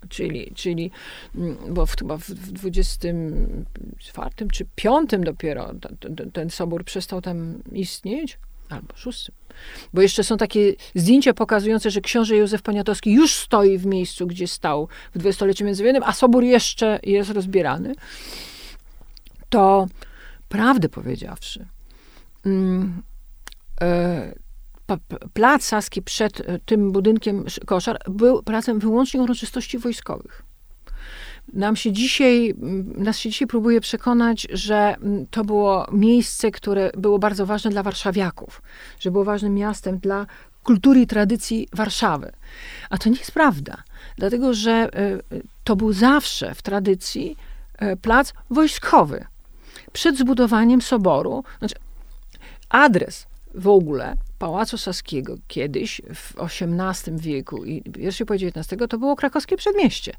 czyli, 0.10 0.52
czyli 0.56 0.92
mm, 1.36 1.58
bo 1.70 1.86
w, 1.86 1.96
chyba 1.96 2.18
w 2.18 2.32
24 2.32 4.30
czy 4.52 4.66
5 4.76 5.10
dopiero 5.20 5.74
ten, 6.00 6.32
ten 6.32 6.50
sobór 6.50 6.84
przestał 6.84 7.22
tam 7.22 7.64
istnieć, 7.72 8.40
albo 8.70 8.96
6. 8.96 9.32
Bo 9.94 10.02
jeszcze 10.02 10.24
są 10.24 10.38
takie 10.38 10.74
zdjęcia 10.96 11.34
pokazujące, 11.34 11.92
że 11.92 12.02
książę 12.02 12.36
Józef 12.38 12.62
Poniatowski 12.62 13.14
już 13.14 13.36
stoi 13.36 13.78
w 13.78 13.86
miejscu, 13.86 14.28
gdzie 14.28 14.48
stał 14.48 14.88
w 15.14 15.20
dwudziestoleciu 15.20 15.66
międzywojennym, 15.66 16.04
a 16.06 16.14
sobór 16.14 16.44
jeszcze 16.44 17.00
jest 17.04 17.30
rozbierany. 17.30 17.94
To 19.50 19.88
prawdę 20.50 20.90
powiedziawszy, 20.90 21.66
mm, 22.46 23.02
e, 23.82 24.34
plac 25.34 25.64
Saski 25.64 26.02
przed 26.02 26.40
e, 26.40 26.60
tym 26.66 26.92
budynkiem 26.92 27.46
koszar 27.66 28.00
był 28.10 28.44
placem 28.44 28.80
wyłącznie 28.80 29.22
uroczystości 29.22 29.78
wojskowych. 29.78 30.44
Nam 31.54 31.76
się 31.76 31.92
dzisiaj, 31.92 32.54
nas 32.98 33.18
się 33.18 33.30
dzisiaj 33.30 33.48
próbuje 33.48 33.82
przekonać, 33.82 34.48
że 34.54 34.96
to 35.32 35.44
było 35.44 35.88
miejsce, 35.92 36.52
które 36.52 36.92
było 36.98 37.20
bardzo 37.20 37.46
ważne 37.46 37.72
dla 37.72 37.84
warszawiaków, 37.84 38.62
że 39.00 39.12
było 39.12 39.24
ważnym 39.24 39.54
miastem 39.54 39.98
dla 39.98 40.26
kultury 40.64 41.02
i 41.02 41.08
tradycji 41.08 41.68
Warszawy. 41.74 42.32
A 42.90 42.98
to 42.98 43.10
nie 43.10 43.18
jest 43.18 43.32
prawda, 43.32 43.84
dlatego 44.18 44.54
że 44.54 44.72
e, 44.72 44.90
to 45.64 45.76
był 45.76 45.94
zawsze 45.94 46.56
w 46.56 46.62
tradycji 46.62 47.38
e, 47.78 47.96
plac 47.96 48.34
wojskowy. 48.50 49.26
Przed 49.94 50.18
zbudowaniem 50.18 50.82
soboru, 50.82 51.44
znaczy 51.60 51.76
adres 52.70 53.28
w 53.58 53.68
ogóle 53.68 54.16
Pałacu 54.40 54.78
Saskiego 54.78 55.38
kiedyś 55.48 56.02
w 56.14 56.34
XVIII 56.40 57.18
wieku 57.18 57.66
i 57.66 57.82
pierwszej 57.82 58.28
połowie 58.28 58.48
XIX 58.48 58.82
to 58.90 58.98
było 58.98 59.16
krakowskie 59.16 59.58
przedmieście. 59.58 60.14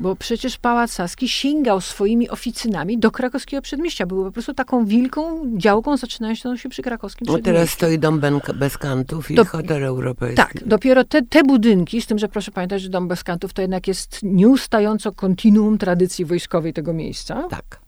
Bo 0.00 0.16
przecież 0.16 0.58
Pałac 0.58 0.92
Saski 0.92 1.28
sięgał 1.28 1.80
swoimi 1.80 2.28
oficynami 2.28 2.98
do 2.98 3.10
krakowskiego 3.10 3.62
przedmieścia. 3.62 4.06
Był 4.06 4.24
po 4.24 4.32
prostu 4.32 4.54
taką 4.54 4.84
wielką 4.84 5.42
działką 5.56 5.96
zaczynającą 5.96 6.56
się 6.56 6.68
przy 6.68 6.82
krakowskim 6.82 7.26
przedmieściu. 7.26 7.50
No 7.50 7.54
teraz 7.54 7.70
stoi 7.70 7.98
dom 7.98 8.20
bez 8.54 8.78
kantów 8.78 9.30
i 9.30 9.34
to, 9.34 9.44
hotel 9.44 9.84
europejski. 9.84 10.36
Tak, 10.36 10.54
dopiero 10.66 11.04
te, 11.04 11.22
te 11.22 11.42
budynki, 11.42 12.02
z 12.02 12.06
tym, 12.06 12.18
że 12.18 12.28
proszę 12.28 12.50
pamiętać, 12.50 12.82
że 12.82 12.88
dom 12.88 13.08
bez 13.08 13.24
kantów 13.24 13.52
to 13.52 13.62
jednak 13.62 13.88
jest 13.88 14.18
nieustająco 14.22 15.12
kontinuum 15.12 15.78
tradycji 15.78 16.24
wojskowej 16.24 16.72
tego 16.72 16.92
miejsca. 16.92 17.42
Tak. 17.50 17.80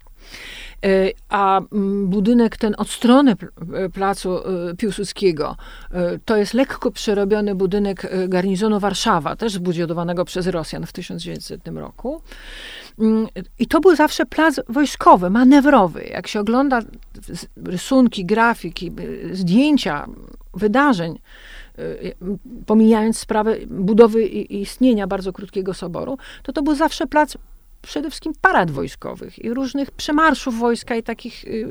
E, 0.84 1.12
a 1.28 1.60
mm, 1.72 2.08
budynek 2.08 2.56
ten 2.56 2.74
od 2.78 2.90
strony 2.90 3.36
e, 3.74 3.88
placu 3.88 4.38
e, 4.38 4.74
Piłsudskiego 4.76 5.56
to 6.24 6.36
jest 6.36 6.54
lekko 6.54 6.90
przerobiony 6.90 7.54
budynek 7.54 8.12
garnizonu 8.28 8.80
Warszawa, 8.80 9.36
też 9.36 9.52
zbudowanego 9.52 10.24
przez 10.24 10.46
Rosjan 10.46 10.86
w 10.86 10.92
1900 10.92 11.68
roku. 11.68 12.22
Mm, 12.98 13.26
I 13.58 13.66
to 13.66 13.80
był 13.80 13.96
zawsze 13.96 14.26
plac 14.26 14.60
wojskowy, 14.68 15.30
manewrowy. 15.30 16.04
Jak 16.04 16.26
się 16.26 16.40
ogląda 16.40 16.80
rysunki, 17.64 18.24
grafiki, 18.24 18.92
zdjęcia 19.32 20.06
wydarzeń, 20.54 21.18
pomijając 22.66 23.18
sprawę 23.18 23.56
budowy 23.66 24.26
i 24.26 24.62
istnienia 24.62 25.06
bardzo 25.06 25.32
krótkiego 25.32 25.74
soboru, 25.74 26.18
to 26.42 26.52
to 26.52 26.62
był 26.62 26.74
zawsze 26.74 27.06
plac 27.06 27.36
przede 27.82 28.10
wszystkim 28.10 28.32
parad 28.40 28.70
wojskowych 28.70 29.38
i 29.38 29.54
różnych 29.54 29.90
przemarszów 29.90 30.58
wojska 30.58 30.96
i 30.96 31.02
takich 31.02 31.44
y, 31.44 31.68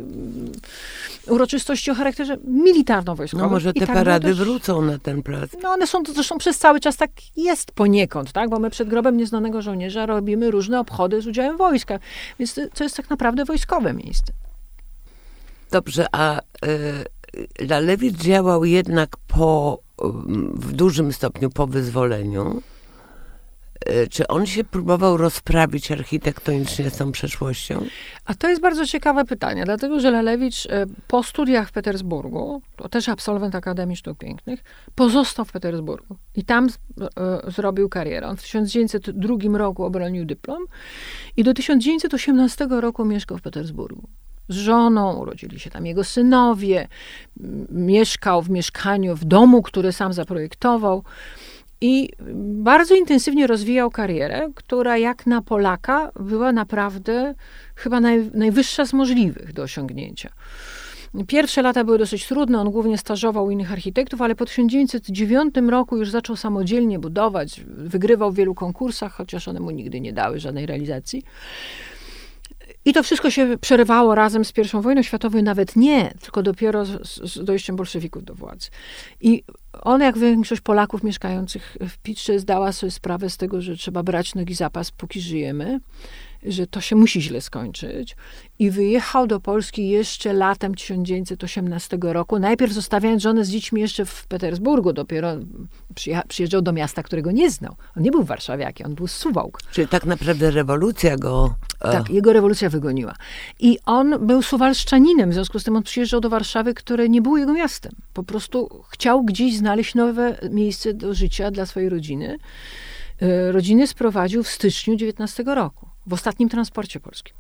uroczystości 1.27 1.91
o 1.91 1.95
charakterze 1.95 2.37
militarno-wojskowym. 2.37 3.41
No 3.41 3.49
może 3.49 3.73
te 3.73 3.79
tak 3.85 3.95
parady 3.95 4.27
też, 4.27 4.37
wrócą 4.37 4.81
na 4.81 4.99
ten 4.99 5.23
plac. 5.23 5.51
No 5.63 5.69
one 5.69 5.87
są, 5.87 6.03
zresztą 6.13 6.37
przez 6.37 6.57
cały 6.57 6.79
czas 6.79 6.97
tak 6.97 7.11
jest 7.37 7.71
poniekąd, 7.71 8.31
tak? 8.31 8.49
Bo 8.49 8.59
my 8.59 8.69
przed 8.69 8.89
grobem 8.89 9.17
nieznanego 9.17 9.61
żołnierza 9.61 10.05
robimy 10.05 10.51
różne 10.51 10.79
obchody 10.79 11.21
z 11.21 11.27
udziałem 11.27 11.57
wojska. 11.57 11.99
Więc 12.39 12.59
to 12.73 12.83
jest 12.83 12.97
tak 12.97 13.09
naprawdę 13.09 13.45
wojskowe 13.45 13.93
miejsce. 13.93 14.33
Dobrze, 15.71 16.05
a 16.11 16.39
y, 16.39 17.05
Lalewicz 17.69 18.15
działał 18.15 18.65
jednak 18.65 19.17
po, 19.27 19.79
w 20.53 20.71
dużym 20.71 21.13
stopniu 21.13 21.49
po 21.49 21.67
wyzwoleniu. 21.67 22.61
E, 23.85 24.07
czy 24.07 24.27
on 24.27 24.45
się 24.45 24.63
próbował 24.63 25.17
rozprawić 25.17 25.91
architektonicznie 25.91 26.89
z 26.89 26.97
tą 26.97 27.11
przeszłością? 27.11 27.85
A 28.25 28.33
to 28.33 28.49
jest 28.49 28.61
bardzo 28.61 28.85
ciekawe 28.85 29.25
pytanie, 29.25 29.65
dlatego 29.65 29.99
że 29.99 30.11
Lelewicz 30.11 30.65
e, 30.65 30.85
po 31.07 31.23
studiach 31.23 31.69
w 31.69 31.71
Petersburgu, 31.71 32.61
to 32.75 32.89
też 32.89 33.09
absolwent 33.09 33.55
Akademii 33.55 33.95
Sztuk 33.95 34.17
Pięknych, 34.17 34.63
pozostał 34.95 35.45
w 35.45 35.51
Petersburgu 35.51 36.15
i 36.35 36.45
tam 36.45 36.67
e, 36.67 37.51
zrobił 37.51 37.89
karierę. 37.89 38.27
On 38.27 38.37
w 38.37 38.41
1902 38.41 39.57
roku 39.57 39.83
obronił 39.83 40.25
dyplom 40.25 40.65
i 41.37 41.43
do 41.43 41.53
1918 41.53 42.67
roku 42.69 43.05
mieszkał 43.05 43.37
w 43.37 43.41
Petersburgu 43.41 44.07
z 44.49 44.55
żoną, 44.55 45.13
urodzili 45.13 45.59
się 45.59 45.69
tam 45.69 45.85
jego 45.85 46.03
synowie, 46.03 46.87
mieszkał 47.69 48.41
w 48.41 48.49
mieszkaniu, 48.49 49.15
w 49.15 49.25
domu, 49.25 49.61
który 49.61 49.91
sam 49.91 50.13
zaprojektował. 50.13 51.03
I 51.81 52.09
bardzo 52.63 52.95
intensywnie 52.95 53.47
rozwijał 53.47 53.91
karierę, 53.91 54.49
która 54.55 54.97
jak 54.97 55.25
na 55.27 55.41
Polaka 55.41 56.11
była 56.19 56.51
naprawdę 56.51 57.35
chyba 57.75 57.99
naj, 57.99 58.31
najwyższa 58.33 58.85
z 58.85 58.93
możliwych 58.93 59.53
do 59.53 59.63
osiągnięcia. 59.63 60.29
Pierwsze 61.27 61.61
lata 61.61 61.83
były 61.83 61.97
dosyć 61.97 62.27
trudne, 62.27 62.59
on 62.59 62.71
głównie 62.71 62.97
stażował 62.97 63.51
innych 63.51 63.71
architektów, 63.71 64.21
ale 64.21 64.35
po 64.35 64.45
1909 64.45 65.55
roku 65.69 65.97
już 65.97 66.09
zaczął 66.09 66.35
samodzielnie 66.35 66.99
budować, 66.99 67.61
wygrywał 67.67 68.31
w 68.31 68.35
wielu 68.35 68.55
konkursach, 68.55 69.13
chociaż 69.13 69.47
one 69.47 69.59
mu 69.59 69.71
nigdy 69.71 70.01
nie 70.01 70.13
dały 70.13 70.39
żadnej 70.39 70.65
realizacji. 70.65 71.23
I 72.85 72.93
to 72.93 73.03
wszystko 73.03 73.29
się 73.29 73.57
przerywało 73.61 74.15
razem 74.15 74.45
z 74.45 74.53
I 74.57 74.81
wojną 74.81 75.01
światową, 75.01 75.41
nawet 75.41 75.75
nie, 75.75 76.13
tylko 76.21 76.43
dopiero 76.43 76.85
z, 76.85 77.21
z 77.33 77.43
dojściem 77.43 77.75
bolszewików 77.75 78.23
do 78.23 78.35
władzy. 78.35 78.69
I 79.21 79.43
on, 79.81 80.01
jak 80.01 80.17
większość 80.17 80.61
Polaków 80.61 81.03
mieszkających 81.03 81.77
w 81.89 81.97
Pitrze, 81.97 82.39
zdała 82.39 82.71
sobie 82.71 82.91
sprawę 82.91 83.29
z 83.29 83.37
tego, 83.37 83.61
że 83.61 83.77
trzeba 83.77 84.03
brać 84.03 84.35
nogi 84.35 84.53
zapas, 84.53 84.91
póki 84.91 85.21
żyjemy 85.21 85.79
że 86.43 86.67
to 86.67 86.81
się 86.81 86.95
musi 86.95 87.21
źle 87.21 87.41
skończyć. 87.41 88.15
I 88.59 88.69
wyjechał 88.69 89.27
do 89.27 89.39
Polski 89.39 89.89
jeszcze 89.89 90.33
latem 90.33 90.75
1918 90.75 91.97
roku. 92.01 92.39
Najpierw 92.39 92.73
zostawiając 92.73 93.21
żonę 93.23 93.45
z 93.45 93.49
dziećmi 93.49 93.81
jeszcze 93.81 94.05
w 94.05 94.27
Petersburgu, 94.27 94.93
dopiero 94.93 95.31
przyjeżdżał 96.27 96.61
do 96.61 96.73
miasta, 96.73 97.03
którego 97.03 97.31
nie 97.31 97.51
znał. 97.51 97.75
On 97.97 98.03
nie 98.03 98.11
był 98.11 98.23
warszawiakiem, 98.23 98.87
on 98.87 98.95
był 98.95 99.07
z 99.07 99.11
Suwałk. 99.11 99.59
Czyli 99.71 99.87
tak 99.87 100.05
naprawdę 100.05 100.51
rewolucja 100.51 101.17
go... 101.17 101.55
E, 101.81 101.91
tak, 101.91 102.09
jego 102.09 102.33
rewolucja 102.33 102.69
wygoniła. 102.69 103.15
I 103.59 103.79
on 103.85 104.27
był 104.27 104.41
suwalszczaninem, 104.41 105.29
w 105.29 105.33
związku 105.33 105.59
z 105.59 105.63
tym 105.63 105.75
on 105.75 105.83
przyjeżdżał 105.83 106.21
do 106.21 106.29
Warszawy, 106.29 106.73
które 106.73 107.09
nie 107.09 107.21
było 107.21 107.37
jego 107.37 107.53
miastem. 107.53 107.91
Po 108.13 108.23
prostu 108.23 108.83
chciał 108.89 109.23
gdzieś 109.23 109.57
znaleźć 109.57 109.95
nowe 109.95 110.37
miejsce 110.51 110.93
do 110.93 111.13
życia 111.13 111.51
dla 111.51 111.65
swojej 111.65 111.89
rodziny. 111.89 112.37
E, 113.21 113.51
rodziny 113.51 113.87
sprowadził 113.87 114.43
w 114.43 114.47
styczniu 114.47 114.95
19 114.95 115.43
roku 115.43 115.90
w 116.07 116.13
ostatnim 116.13 116.49
transporcie 116.49 116.99
polskim. 116.99 117.35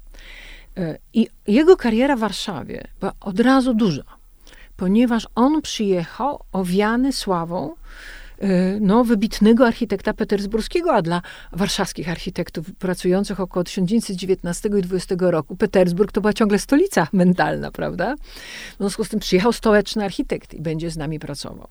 E, 0.77 0.97
I 1.13 1.27
jego 1.47 1.77
kariera 1.77 2.15
w 2.15 2.19
Warszawie 2.19 2.87
była 2.99 3.11
od 3.21 3.39
razu 3.39 3.73
duża, 3.73 4.03
ponieważ 4.77 5.27
on 5.35 5.61
przyjechał 5.61 6.43
owiany 6.51 7.13
sławą 7.13 7.75
e, 8.39 8.79
no, 8.79 9.03
wybitnego 9.03 9.67
architekta 9.67 10.13
petersburskiego, 10.13 10.93
a 10.93 11.01
dla 11.01 11.21
warszawskich 11.51 12.09
architektów 12.09 12.75
pracujących 12.79 13.39
około 13.39 13.63
1919 13.63 14.69
i 14.79 14.81
20 14.81 15.15
roku, 15.19 15.55
Petersburg 15.55 16.11
to 16.11 16.21
była 16.21 16.33
ciągle 16.33 16.59
stolica 16.59 17.07
mentalna, 17.13 17.71
prawda? 17.71 18.15
W 18.73 18.77
związku 18.77 19.03
z 19.03 19.09
tym 19.09 19.19
przyjechał 19.19 19.53
stołeczny 19.53 20.05
architekt 20.05 20.53
i 20.53 20.61
będzie 20.61 20.91
z 20.91 20.97
nami 20.97 21.19
pracował. 21.19 21.67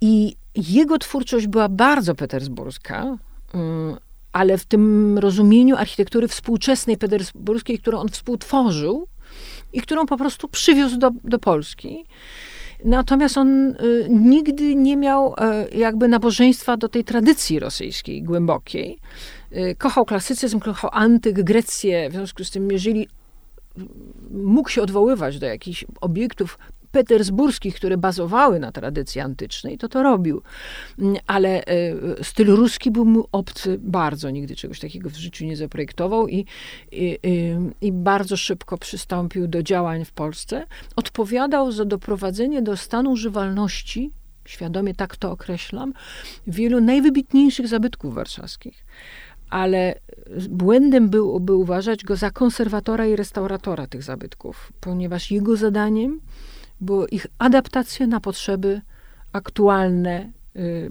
I 0.00 0.36
jego 0.54 0.98
twórczość 0.98 1.46
była 1.46 1.68
bardzo 1.68 2.14
petersburska, 2.14 3.16
mm, 3.54 3.96
ale 4.36 4.58
w 4.58 4.64
tym 4.64 5.18
rozumieniu 5.18 5.76
architektury 5.76 6.28
współczesnej 6.28 6.96
petersburskiej, 6.96 7.78
którą 7.78 7.98
on 7.98 8.08
współtworzył 8.08 9.06
i 9.72 9.80
którą 9.80 10.06
po 10.06 10.16
prostu 10.16 10.48
przywiózł 10.48 10.96
do, 10.98 11.10
do 11.24 11.38
Polski. 11.38 12.04
Natomiast 12.84 13.38
on 13.38 13.48
y, 13.48 14.06
nigdy 14.10 14.74
nie 14.74 14.96
miał 14.96 15.34
y, 15.72 15.76
jakby 15.76 16.08
nabożeństwa 16.08 16.76
do 16.76 16.88
tej 16.88 17.04
tradycji 17.04 17.58
rosyjskiej 17.58 18.22
głębokiej. 18.22 18.98
Y, 19.52 19.74
kochał 19.78 20.04
klasycyzm, 20.04 20.60
kochał 20.60 20.90
antyk, 20.92 21.42
Grecję. 21.42 22.10
W 22.10 22.12
związku 22.12 22.44
z 22.44 22.50
tym, 22.50 22.70
jeżeli 22.70 23.08
mógł 24.30 24.68
się 24.68 24.82
odwoływać 24.82 25.38
do 25.38 25.46
jakichś 25.46 25.84
obiektów 26.00 26.58
petersburskich, 26.96 27.74
które 27.74 27.96
bazowały 27.96 28.60
na 28.60 28.72
tradycji 28.72 29.20
antycznej, 29.20 29.78
to 29.78 29.88
to 29.88 30.02
robił. 30.02 30.42
Mm, 30.98 31.16
ale 31.26 31.64
e, 31.64 32.24
styl 32.24 32.46
ruski 32.46 32.90
był 32.90 33.04
mu 33.04 33.28
obcy 33.32 33.78
bardzo. 33.82 34.30
Nigdy 34.30 34.56
czegoś 34.56 34.80
takiego 34.80 35.10
w 35.10 35.16
życiu 35.16 35.44
nie 35.44 35.56
zaprojektował 35.56 36.28
i, 36.28 36.46
i, 36.92 37.18
i 37.80 37.92
bardzo 37.92 38.36
szybko 38.36 38.78
przystąpił 38.78 39.48
do 39.48 39.62
działań 39.62 40.04
w 40.04 40.12
Polsce. 40.12 40.66
Odpowiadał 40.96 41.72
za 41.72 41.84
doprowadzenie 41.84 42.62
do 42.62 42.76
stanu 42.76 43.10
używalności 43.10 44.10
świadomie 44.44 44.94
tak 44.94 45.16
to 45.16 45.30
określam, 45.30 45.92
wielu 46.46 46.80
najwybitniejszych 46.80 47.68
zabytków 47.68 48.14
warszawskich. 48.14 48.84
Ale 49.50 49.94
błędem 50.48 51.08
byłoby 51.08 51.54
uważać 51.54 52.04
go 52.04 52.16
za 52.16 52.30
konserwatora 52.30 53.06
i 53.06 53.16
restauratora 53.16 53.86
tych 53.86 54.02
zabytków, 54.02 54.72
ponieważ 54.80 55.30
jego 55.30 55.56
zadaniem 55.56 56.20
było 56.80 57.06
ich 57.06 57.26
adaptacja 57.38 58.06
na 58.06 58.20
potrzeby 58.20 58.80
aktualne 59.32 60.32
y, 60.56 60.90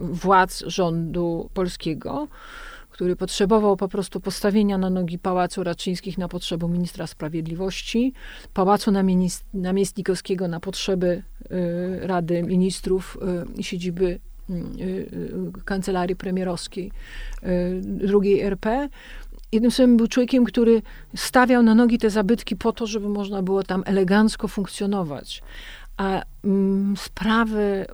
władz 0.00 0.64
rządu 0.66 1.50
polskiego, 1.54 2.28
który 2.90 3.16
potrzebował 3.16 3.76
po 3.76 3.88
prostu 3.88 4.20
postawienia 4.20 4.78
na 4.78 4.90
nogi 4.90 5.18
Pałacu 5.18 5.64
Raczyńskich 5.64 6.18
na 6.18 6.28
potrzeby 6.28 6.68
ministra 6.68 7.06
sprawiedliwości, 7.06 8.12
Pałacu 8.54 8.90
Namiestnikowskiego 9.54 10.48
na 10.48 10.60
potrzeby 10.60 11.22
y, 11.52 12.06
Rady 12.06 12.42
Ministrów 12.42 13.18
i 13.56 13.60
y, 13.60 13.62
siedziby 13.62 14.18
kancelarii 15.64 16.16
premierowskiej 16.16 16.92
drugiej 17.82 18.40
RP 18.40 18.88
jednym 19.52 19.70
słowem 19.70 19.96
był 19.96 20.06
człowiekiem, 20.06 20.44
który 20.44 20.82
stawiał 21.16 21.62
na 21.62 21.74
nogi 21.74 21.98
te 21.98 22.10
zabytki 22.10 22.56
po 22.56 22.72
to, 22.72 22.86
żeby 22.86 23.08
można 23.08 23.42
było 23.42 23.62
tam 23.62 23.82
elegancko 23.86 24.48
funkcjonować. 24.48 25.42
A 25.96 26.22
mm, 26.44 26.96
sprawy 26.96 27.60
e, 27.60 27.86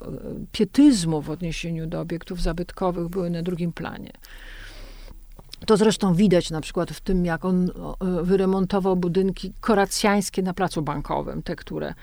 pietyzmu 0.52 1.22
w 1.22 1.30
odniesieniu 1.30 1.86
do 1.86 2.00
obiektów 2.00 2.42
zabytkowych 2.42 3.08
były 3.08 3.30
na 3.30 3.42
drugim 3.42 3.72
planie. 3.72 4.12
To 5.66 5.76
zresztą 5.76 6.14
widać 6.14 6.50
na 6.50 6.60
przykład 6.60 6.90
w 6.90 7.00
tym, 7.00 7.24
jak 7.24 7.44
on 7.44 7.70
e, 7.70 8.22
wyremontował 8.22 8.96
budynki 8.96 9.52
koracjańskie 9.60 10.42
na 10.42 10.54
placu 10.54 10.82
bankowym, 10.82 11.42
te, 11.42 11.56
które 11.56 11.94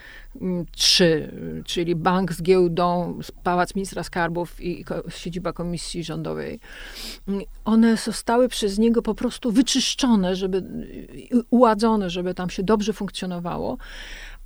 mm, 0.41 0.66
trzy, 0.72 1.32
czyli 1.66 1.95
bank 1.95 2.34
z 2.34 2.41
giełdą, 2.41 3.20
pałac 3.43 3.76
ministra 3.76 4.03
skarbów 4.03 4.62
i 4.62 4.86
siedziba 5.10 5.53
komisji 5.53 6.03
rządowej. 6.03 6.60
Mm, 7.28 7.41
one 7.66 7.97
zostały 7.97 8.47
przez 8.47 8.78
niego 8.78 9.01
po 9.01 9.16
prostu 9.16 9.51
wyczyszczone, 9.51 10.36
żeby, 10.36 10.64
uładzone, 11.49 12.10
żeby 12.10 12.34
tam 12.34 12.49
się 12.49 12.64
dobrze 12.64 12.93
funkcjonowało, 12.93 13.78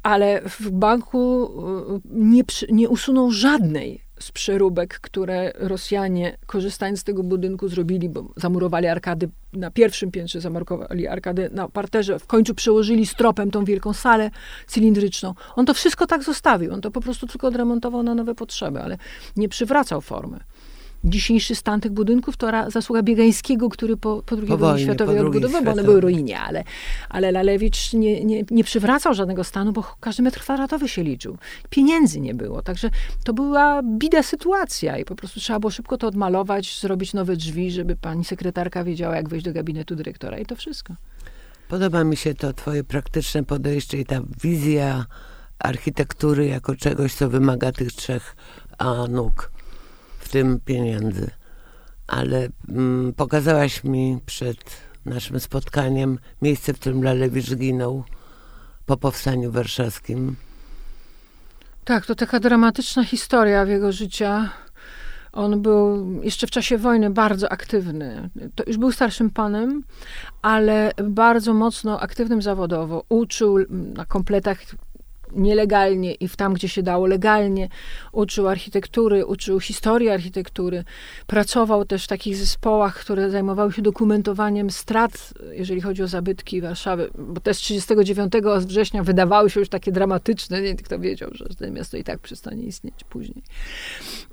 ale 0.03 0.41
w 0.41 0.71
banku 0.71 1.51
e, 1.95 1.99
nie, 2.05 2.43
nie 2.71 2.89
usunął 2.89 3.31
żadnej 3.31 4.02
z 4.23 4.31
przeróbek, 4.31 4.99
które 4.99 5.51
Rosjanie, 5.55 6.37
korzystając 6.45 6.99
z 6.99 7.03
tego 7.03 7.23
budynku, 7.23 7.67
zrobili, 7.67 8.09
bo 8.09 8.25
zamurowali 8.35 8.87
arkady 8.87 9.29
na 9.53 9.71
pierwszym 9.71 10.11
piętrze, 10.11 10.41
zamurowali 10.41 11.07
arkady 11.07 11.49
na 11.51 11.69
parterze, 11.69 12.19
w 12.19 12.27
końcu 12.27 12.55
przełożyli 12.55 13.05
stropem 13.05 13.51
tą 13.51 13.65
wielką 13.65 13.93
salę 13.93 14.31
cylindryczną. 14.67 15.33
On 15.55 15.65
to 15.65 15.73
wszystko 15.73 16.07
tak 16.07 16.23
zostawił. 16.23 16.73
On 16.73 16.81
to 16.81 16.91
po 16.91 17.01
prostu 17.01 17.27
tylko 17.27 17.47
odremontował 17.47 18.03
na 18.03 18.15
nowe 18.15 18.35
potrzeby, 18.35 18.81
ale 18.81 18.97
nie 19.37 19.49
przywracał 19.49 20.01
formy 20.01 20.39
dzisiejszy 21.03 21.55
stan 21.55 21.81
tych 21.81 21.91
budynków 21.91 22.37
to 22.37 22.71
zasługa 22.71 23.03
Biegańskiego, 23.03 23.69
który 23.69 23.97
po, 23.97 24.23
po 24.25 24.35
II 24.35 24.47
po 24.47 24.57
wojnie 24.57 24.83
światowej 24.83 25.19
odbudował, 25.19 25.63
bo 25.63 25.71
one 25.71 25.83
były 25.83 26.01
ruinie, 26.01 26.39
ale, 26.39 26.63
ale 27.09 27.31
Lalewicz 27.31 27.93
nie, 27.93 28.25
nie, 28.25 28.43
nie 28.51 28.63
przywracał 28.63 29.13
żadnego 29.13 29.43
stanu, 29.43 29.73
bo 29.73 29.83
każdy 29.99 30.23
metr 30.23 30.39
kwadratowy 30.39 30.87
się 30.87 31.03
liczył. 31.03 31.37
Pieniędzy 31.69 32.19
nie 32.19 32.33
było, 32.33 32.61
także 32.61 32.89
to 33.23 33.33
była 33.33 33.81
bida 33.83 34.23
sytuacja 34.23 34.97
i 34.97 35.05
po 35.05 35.15
prostu 35.15 35.39
trzeba 35.39 35.59
było 35.59 35.71
szybko 35.71 35.97
to 35.97 36.07
odmalować, 36.07 36.79
zrobić 36.79 37.13
nowe 37.13 37.35
drzwi, 37.35 37.71
żeby 37.71 37.95
pani 37.95 38.25
sekretarka 38.25 38.83
wiedziała, 38.83 39.15
jak 39.15 39.29
wejść 39.29 39.45
do 39.45 39.53
gabinetu 39.53 39.95
dyrektora 39.95 40.37
i 40.37 40.45
to 40.45 40.55
wszystko. 40.55 40.93
Podoba 41.67 42.03
mi 42.03 42.17
się 42.17 42.33
to 42.33 42.53
twoje 42.53 42.83
praktyczne 42.83 43.43
podejście 43.43 43.97
i 43.97 44.05
ta 44.05 44.21
wizja 44.43 45.05
architektury 45.59 46.45
jako 46.45 46.75
czegoś, 46.75 47.13
co 47.13 47.29
wymaga 47.29 47.71
tych 47.71 47.93
trzech 47.93 48.35
a, 48.77 49.07
nóg 49.07 49.52
tym 50.29 50.59
pieniędzy. 50.65 51.29
Ale 52.07 52.49
mm, 52.69 53.13
pokazałaś 53.13 53.83
mi 53.83 54.19
przed 54.25 54.57
naszym 55.05 55.39
spotkaniem 55.39 56.19
miejsce, 56.41 56.73
w 56.73 56.79
którym 56.79 57.03
Lalewicz 57.03 57.45
zginął 57.45 58.03
po 58.85 58.97
powstaniu 58.97 59.51
warszawskim. 59.51 60.35
Tak, 61.85 62.05
to 62.05 62.15
taka 62.15 62.39
dramatyczna 62.39 63.03
historia 63.03 63.65
w 63.65 63.69
jego 63.69 63.91
życia. 63.91 64.49
On 65.33 65.61
był 65.61 66.07
jeszcze 66.23 66.47
w 66.47 66.51
czasie 66.51 66.77
wojny 66.77 67.09
bardzo 67.09 67.51
aktywny. 67.51 68.29
To 68.55 68.63
już 68.67 68.77
był 68.77 68.91
starszym 68.91 69.29
panem, 69.29 69.83
ale 70.41 70.91
bardzo 71.03 71.53
mocno 71.53 71.99
aktywnym 71.99 72.41
zawodowo. 72.41 73.03
Uczył 73.09 73.57
na 73.69 74.05
kompletach 74.05 74.57
nielegalnie 75.35 76.13
i 76.13 76.27
w 76.27 76.35
tam, 76.35 76.53
gdzie 76.53 76.69
się 76.69 76.83
dało 76.83 77.07
legalnie. 77.07 77.69
Uczył 78.11 78.47
architektury, 78.47 79.25
uczył 79.25 79.59
historii 79.59 80.09
architektury. 80.09 80.83
Pracował 81.27 81.85
też 81.85 82.03
w 82.03 82.07
takich 82.07 82.35
zespołach, 82.35 82.95
które 82.95 83.29
zajmowały 83.29 83.71
się 83.71 83.81
dokumentowaniem 83.81 84.69
strat, 84.69 85.33
jeżeli 85.51 85.81
chodzi 85.81 86.03
o 86.03 86.07
zabytki 86.07 86.61
Warszawy, 86.61 87.09
bo 87.17 87.41
te 87.41 87.53
z 87.53 87.57
39 87.57 88.33
września 88.59 89.03
wydawały 89.03 89.49
się 89.49 89.59
już 89.59 89.69
takie 89.69 89.91
dramatyczne. 89.91 90.61
Nie 90.61 90.75
kto 90.75 90.99
wiedział, 90.99 91.29
że 91.33 91.45
to 91.45 91.71
miasto 91.71 91.97
i 91.97 92.03
tak 92.03 92.19
przestanie 92.19 92.63
istnieć 92.63 93.03
później. 93.09 93.43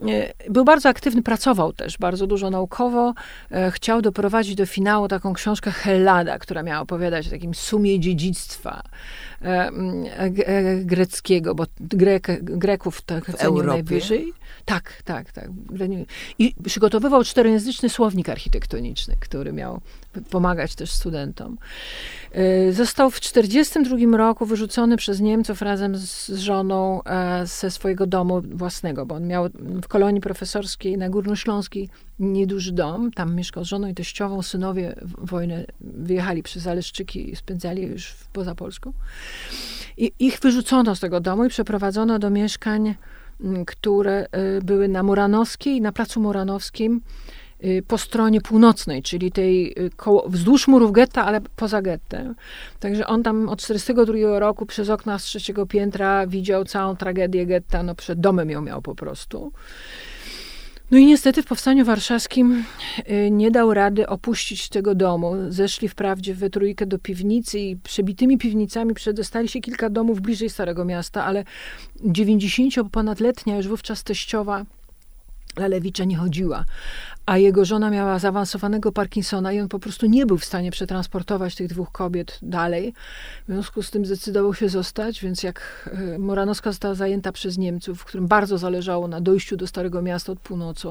E, 0.09 0.51
był 0.51 0.64
bardzo 0.64 0.88
aktywny, 0.88 1.22
pracował 1.22 1.72
też 1.72 1.98
bardzo 1.98 2.26
dużo 2.26 2.51
naukowo. 2.51 3.14
E, 3.51 3.70
chciał 3.70 4.03
doprowadzić 4.03 4.55
do 4.55 4.66
finału 4.66 5.09
taką 5.09 5.32
książkę 5.32 5.70
Hellada, 5.70 6.38
która 6.38 6.62
miała 6.62 6.80
opowiadać 6.80 7.26
o 7.26 7.30
takim 7.30 7.55
sumie 7.55 8.01
dziedzictwa 8.01 8.82
e, 9.42 9.70
greckiego, 10.91 11.55
bo 11.55 11.66
Grek, 11.80 12.26
Greków 12.43 13.03
tak 13.03 13.36
cenił 13.36 13.62
najwyżej. 13.62 14.32
Tak, 14.64 15.03
tak, 15.05 15.32
tak. 15.32 15.48
I 16.38 16.55
przygotowywał 16.64 17.24
czterojęzyczny 17.24 17.88
słownik 17.88 18.28
architektoniczny, 18.28 19.16
który 19.20 19.53
miał 19.53 19.80
pomagać 20.30 20.74
też 20.74 20.92
studentom. 20.92 21.59
E, 22.32 22.72
został 22.72 23.11
w 23.11 23.20
1942 23.20 24.16
roku 24.16 24.46
wyrzucony 24.46 24.96
przez 24.96 25.20
Niemców 25.20 25.62
razem 25.62 25.96
z 25.96 26.28
żoną 26.28 27.05
e, 27.05 27.46
ze 27.46 27.70
swojego 27.70 28.07
domu 28.07 28.42
własnego, 28.55 29.07
bo 29.07 29.14
on 29.14 29.26
miał 29.26 29.48
w 29.82 29.88
kolonii 29.88 30.20
profesorskiej 30.20 30.98
na 30.98 31.09
Górnośląskiej 31.09 31.88
nieduży 32.18 32.72
dom. 32.72 33.11
Tam 33.12 33.34
mieszkał 33.34 33.64
z 33.64 33.68
żoną 33.68 33.88
i 33.88 33.94
teściową. 33.94 34.42
Synowie 34.42 34.94
wojny 35.18 35.66
wyjechali 35.80 36.42
przez 36.42 36.62
Zaleszczyki 36.62 37.30
i 37.30 37.36
spędzali 37.36 37.82
już 37.82 38.14
poza 38.32 38.55
Polską. 38.55 38.92
I 39.96 40.12
ich 40.18 40.38
wyrzucono 40.38 40.96
z 40.96 41.01
tego 41.01 41.20
domu 41.20 41.44
i 41.44 41.48
przeprowadzono 41.48 42.18
do 42.18 42.30
mieszkań, 42.30 42.94
które 43.66 44.26
e, 44.32 44.61
były 44.61 44.88
na 44.88 45.03
Muranowskiej, 45.03 45.80
na 45.80 45.93
Placu 45.93 46.20
Muranowskim, 46.20 47.01
Y, 47.64 47.82
po 47.88 47.99
stronie 47.99 48.41
północnej, 48.41 49.03
czyli 49.03 49.32
tej 49.32 49.72
y, 49.78 49.91
koło, 49.97 50.28
wzdłuż 50.28 50.68
murów 50.68 50.93
getta, 50.93 51.24
ale 51.24 51.41
poza 51.57 51.82
gettem. 51.82 52.34
Także 52.80 53.07
on 53.07 53.22
tam 53.22 53.49
od 53.49 53.61
1942 53.61 54.38
roku 54.38 54.66
przez 54.66 54.91
okna 54.91 55.18
z 55.18 55.24
trzeciego 55.24 55.66
piętra 55.66 56.26
widział 56.26 56.64
całą 56.64 56.97
tragedię 56.97 57.47
getta, 57.47 57.82
no 57.82 57.95
przed 57.95 58.20
domem 58.20 58.51
ją 58.51 58.62
miał 58.62 58.82
po 58.82 58.95
prostu. 58.95 59.53
No 60.91 60.99
i 60.99 61.07
niestety 61.07 61.43
w 61.43 61.47
Powstaniu 61.47 61.84
Warszawskim 61.84 62.64
y, 63.11 63.30
nie 63.30 63.51
dał 63.51 63.74
rady 63.74 64.07
opuścić 64.07 64.68
tego 64.68 64.95
domu. 64.95 65.32
Zeszli 65.49 65.88
wprawdzie 65.88 66.34
we 66.34 66.51
trójkę 66.51 66.86
do 66.86 66.99
piwnicy 66.99 67.59
i 67.59 67.76
przebitymi 67.76 68.38
piwnicami 68.38 68.95
przedostali 68.95 69.49
się 69.49 69.61
kilka 69.61 69.91
domów 69.91 70.20
bliżej 70.20 70.51
Starego 70.51 70.84
Miasta, 70.84 71.24
ale 71.24 71.45
90-ponadletnia 72.05 73.57
już 73.57 73.68
wówczas 73.68 74.05
teściowa 74.05 74.64
Lalewicza 75.57 76.05
nie 76.05 76.16
chodziła, 76.16 76.64
a 77.26 77.38
jego 77.38 77.64
żona 77.64 77.90
miała 77.90 78.18
zaawansowanego 78.18 78.92
Parkinsona 78.92 79.53
i 79.53 79.61
on 79.61 79.68
po 79.68 79.78
prostu 79.78 80.07
nie 80.07 80.26
był 80.26 80.38
w 80.38 80.44
stanie 80.44 80.70
przetransportować 80.70 81.55
tych 81.55 81.68
dwóch 81.68 81.92
kobiet 81.92 82.38
dalej. 82.42 82.94
W 83.48 83.53
związku 83.53 83.82
z 83.82 83.90
tym 83.90 84.07
zdecydował 84.07 84.55
się 84.55 84.68
zostać, 84.68 85.20
więc 85.22 85.42
jak 85.42 85.90
e, 86.14 86.18
Moranowska 86.18 86.70
została 86.70 86.94
zajęta 86.94 87.32
przez 87.32 87.59
Niemców, 87.59 88.05
którym 88.05 88.26
bardzo 88.26 88.59
zależało 88.59 89.09
na 89.09 89.20
dojściu 89.20 89.57
do 89.57 89.66
Starego 89.66 90.03
Miasta 90.03 90.32
od 90.32 90.40
północy 90.40 90.88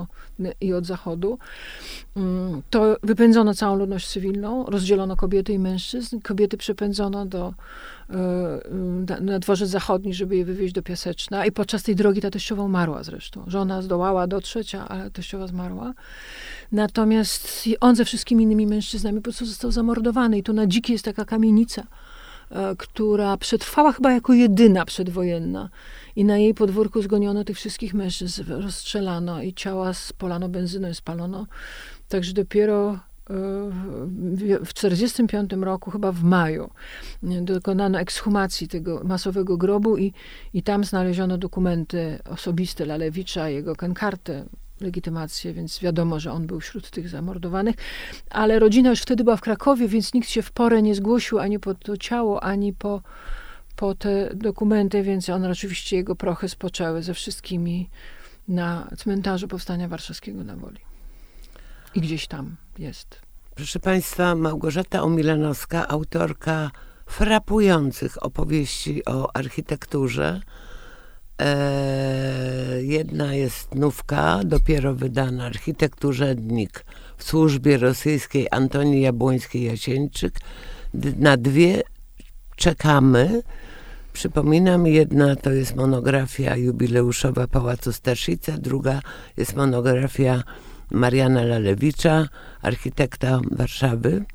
i 0.62 0.74
od 0.74 0.86
zachodu, 0.86 1.40
mm, 2.16 2.62
to 2.70 2.98
wypędzono 3.04 3.54
całą 3.54 3.76
ludność 3.76 4.08
cywilną, 4.08 4.66
rozdzielono 4.66 5.16
kobiety 5.16 5.54
i 5.54 5.60
mężczyzn. 5.60 6.20
Kobiety 6.22 6.58
przepędzono 6.58 7.26
do 7.26 7.54
E, 8.10 9.22
na 9.22 9.40
dworzec 9.40 9.70
zachodni, 9.70 10.14
żeby 10.14 10.38
je 10.38 10.46
wywieźć 10.46 10.74
do 10.74 10.84
Piaseczna. 10.84 11.46
I 11.46 11.52
podczas 11.52 11.84
tej 11.84 11.96
drogi 11.96 12.22
ta 12.22 12.30
teściowa 12.30 12.64
umarła 12.64 13.04
zresztą. 13.04 13.44
Żona 13.48 13.82
zdołała 13.82 14.28
dotrzeć, 14.28 14.76
ale 14.76 15.12
teściowa 15.12 15.48
zmarła. 15.48 15.94
Natomiast 16.72 17.70
on 17.80 17.96
ze 17.96 18.06
wszystkimi 18.06 18.44
innymi 18.44 18.68
mężczyznami 18.68 19.18
po 19.18 19.24
prostu 19.24 19.46
został 19.46 19.72
zamordowany. 19.72 20.38
I 20.38 20.44
tu 20.44 20.54
na 20.54 20.68
Dzikiej 20.68 20.94
jest 20.94 21.06
taka 21.06 21.26
kamienica, 21.26 21.84
e, 22.52 22.76
która 22.78 23.38
przetrwała 23.38 23.92
chyba 23.92 24.12
jako 24.12 24.34
jedyna 24.34 24.86
przedwojenna. 24.86 25.70
I 26.16 26.26
na 26.26 26.38
jej 26.38 26.54
podwórku 26.54 27.02
zgoniono 27.02 27.44
tych 27.44 27.58
wszystkich 27.58 27.94
mężczyzn, 27.94 28.44
rozstrzelano 28.48 29.42
i 29.42 29.54
ciała 29.54 29.94
spolano 29.94 30.50
benzyną 30.50 30.90
i 30.90 30.96
spalono. 30.96 31.48
Także 32.08 32.34
dopiero 32.34 33.00
w 33.30 34.74
1945 34.74 35.52
roku, 35.64 35.92
chyba 35.92 36.12
w 36.12 36.24
maju, 36.24 36.70
dokonano 37.42 38.00
ekshumacji 38.00 38.68
tego 38.68 39.02
masowego 39.04 39.58
grobu 39.58 39.98
i, 39.98 40.14
i 40.54 40.64
tam 40.64 40.84
znaleziono 40.84 41.38
dokumenty 41.38 42.20
osobiste 42.30 42.86
Lalewicza, 42.86 43.50
jego 43.50 43.76
kankartę, 43.76 44.46
legitymację, 44.82 45.54
więc 45.54 45.80
wiadomo, 45.80 46.20
że 46.20 46.32
on 46.32 46.48
był 46.48 46.60
wśród 46.60 46.90
tych 46.90 47.10
zamordowanych. 47.10 47.76
Ale 48.30 48.60
rodzina 48.60 48.90
już 48.90 49.02
wtedy 49.02 49.24
była 49.24 49.38
w 49.38 49.42
Krakowie, 49.42 49.88
więc 49.88 50.14
nikt 50.14 50.30
się 50.30 50.42
w 50.42 50.52
porę 50.52 50.82
nie 50.82 50.96
zgłosił 50.96 51.40
ani 51.40 51.60
po 51.60 51.76
to 51.76 51.98
ciało, 51.98 52.44
ani 52.44 52.74
po, 52.74 53.02
po 53.76 53.96
te 53.96 54.36
dokumenty, 54.36 55.04
więc 55.04 55.30
on 55.30 55.46
oczywiście 55.46 55.98
jego 55.98 56.16
prochy 56.16 56.50
spoczęły 56.50 57.04
ze 57.04 57.14
wszystkimi 57.14 57.90
na 58.48 58.90
cmentarzu 58.98 59.48
Powstania 59.48 59.88
Warszawskiego 59.88 60.44
na 60.44 60.56
Woli. 60.56 60.89
I 61.96 62.02
gdzieś 62.02 62.28
tam 62.28 62.56
jest. 62.80 63.22
Proszę 63.56 63.80
Państwa, 63.80 64.36
Małgorzata 64.36 65.04
Omilanowska, 65.04 65.88
autorka 65.88 66.72
frapujących 67.06 68.24
opowieści 68.24 69.06
o 69.06 69.36
architekturze. 69.36 70.42
Eee, 71.40 72.88
jedna 72.88 73.34
jest 73.34 73.76
nówka, 73.76 74.40
dopiero 74.46 74.96
wydana, 74.96 75.46
Architekturzednik 75.46 76.86
w 77.18 77.24
służbie 77.24 77.78
rosyjskiej 77.78 78.48
Antonii 78.52 79.02
Jabłońskiej-Jasieńczyk. 79.02 80.32
Na 81.18 81.38
dwie 81.38 81.84
czekamy. 82.56 83.42
Przypominam, 84.14 84.88
jedna 84.88 85.36
to 85.36 85.52
jest 85.52 85.76
monografia 85.76 86.56
jubileuszowa 86.56 87.48
Pałacu 87.48 87.94
Staszica, 87.94 88.58
druga 88.58 89.02
jest 89.38 89.56
monografia 89.56 90.44
Mariana 90.92 91.44
Lalewicza, 91.44 92.28
architekta 92.62 93.40
Warszawy. 93.52 94.26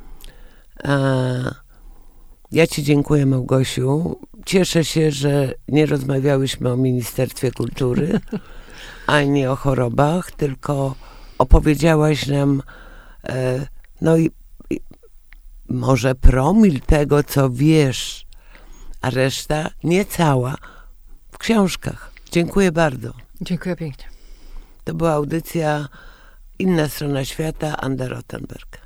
Ja 2.53 2.67
Ci 2.67 2.83
dziękuję, 2.83 3.27
Małgosiu. 3.27 4.19
Cieszę 4.47 4.85
się, 4.85 5.11
że 5.11 5.55
nie 5.69 5.87
rozmawiałyśmy 5.87 6.73
o 6.73 6.77
Ministerstwie 6.77 7.53
Kultury 7.53 8.21
ani 9.07 9.47
o 9.47 9.57
chorobach, 9.57 10.33
tylko 10.33 10.95
opowiedziałaś 11.39 12.27
nam 12.27 12.63
e, 13.29 13.67
no 14.01 14.17
i, 14.17 14.31
może 15.69 16.15
promil 16.15 16.81
tego, 16.81 17.23
co 17.23 17.51
wiesz, 17.51 18.27
a 19.01 19.11
reszta 19.11 19.71
niecała 19.85 20.55
w 21.31 21.39
książkach. 21.39 22.13
Dziękuję 22.31 22.73
bardzo. 22.73 23.13
Dziękuję 23.41 23.77
pięknie. 23.77 24.05
To 24.85 24.95
była 24.95 25.13
audycja 25.13 25.89
Inna 26.65 26.89
strona 26.89 27.25
świata, 27.25 27.77
Anda 27.77 28.09
Rottenberg. 28.09 28.84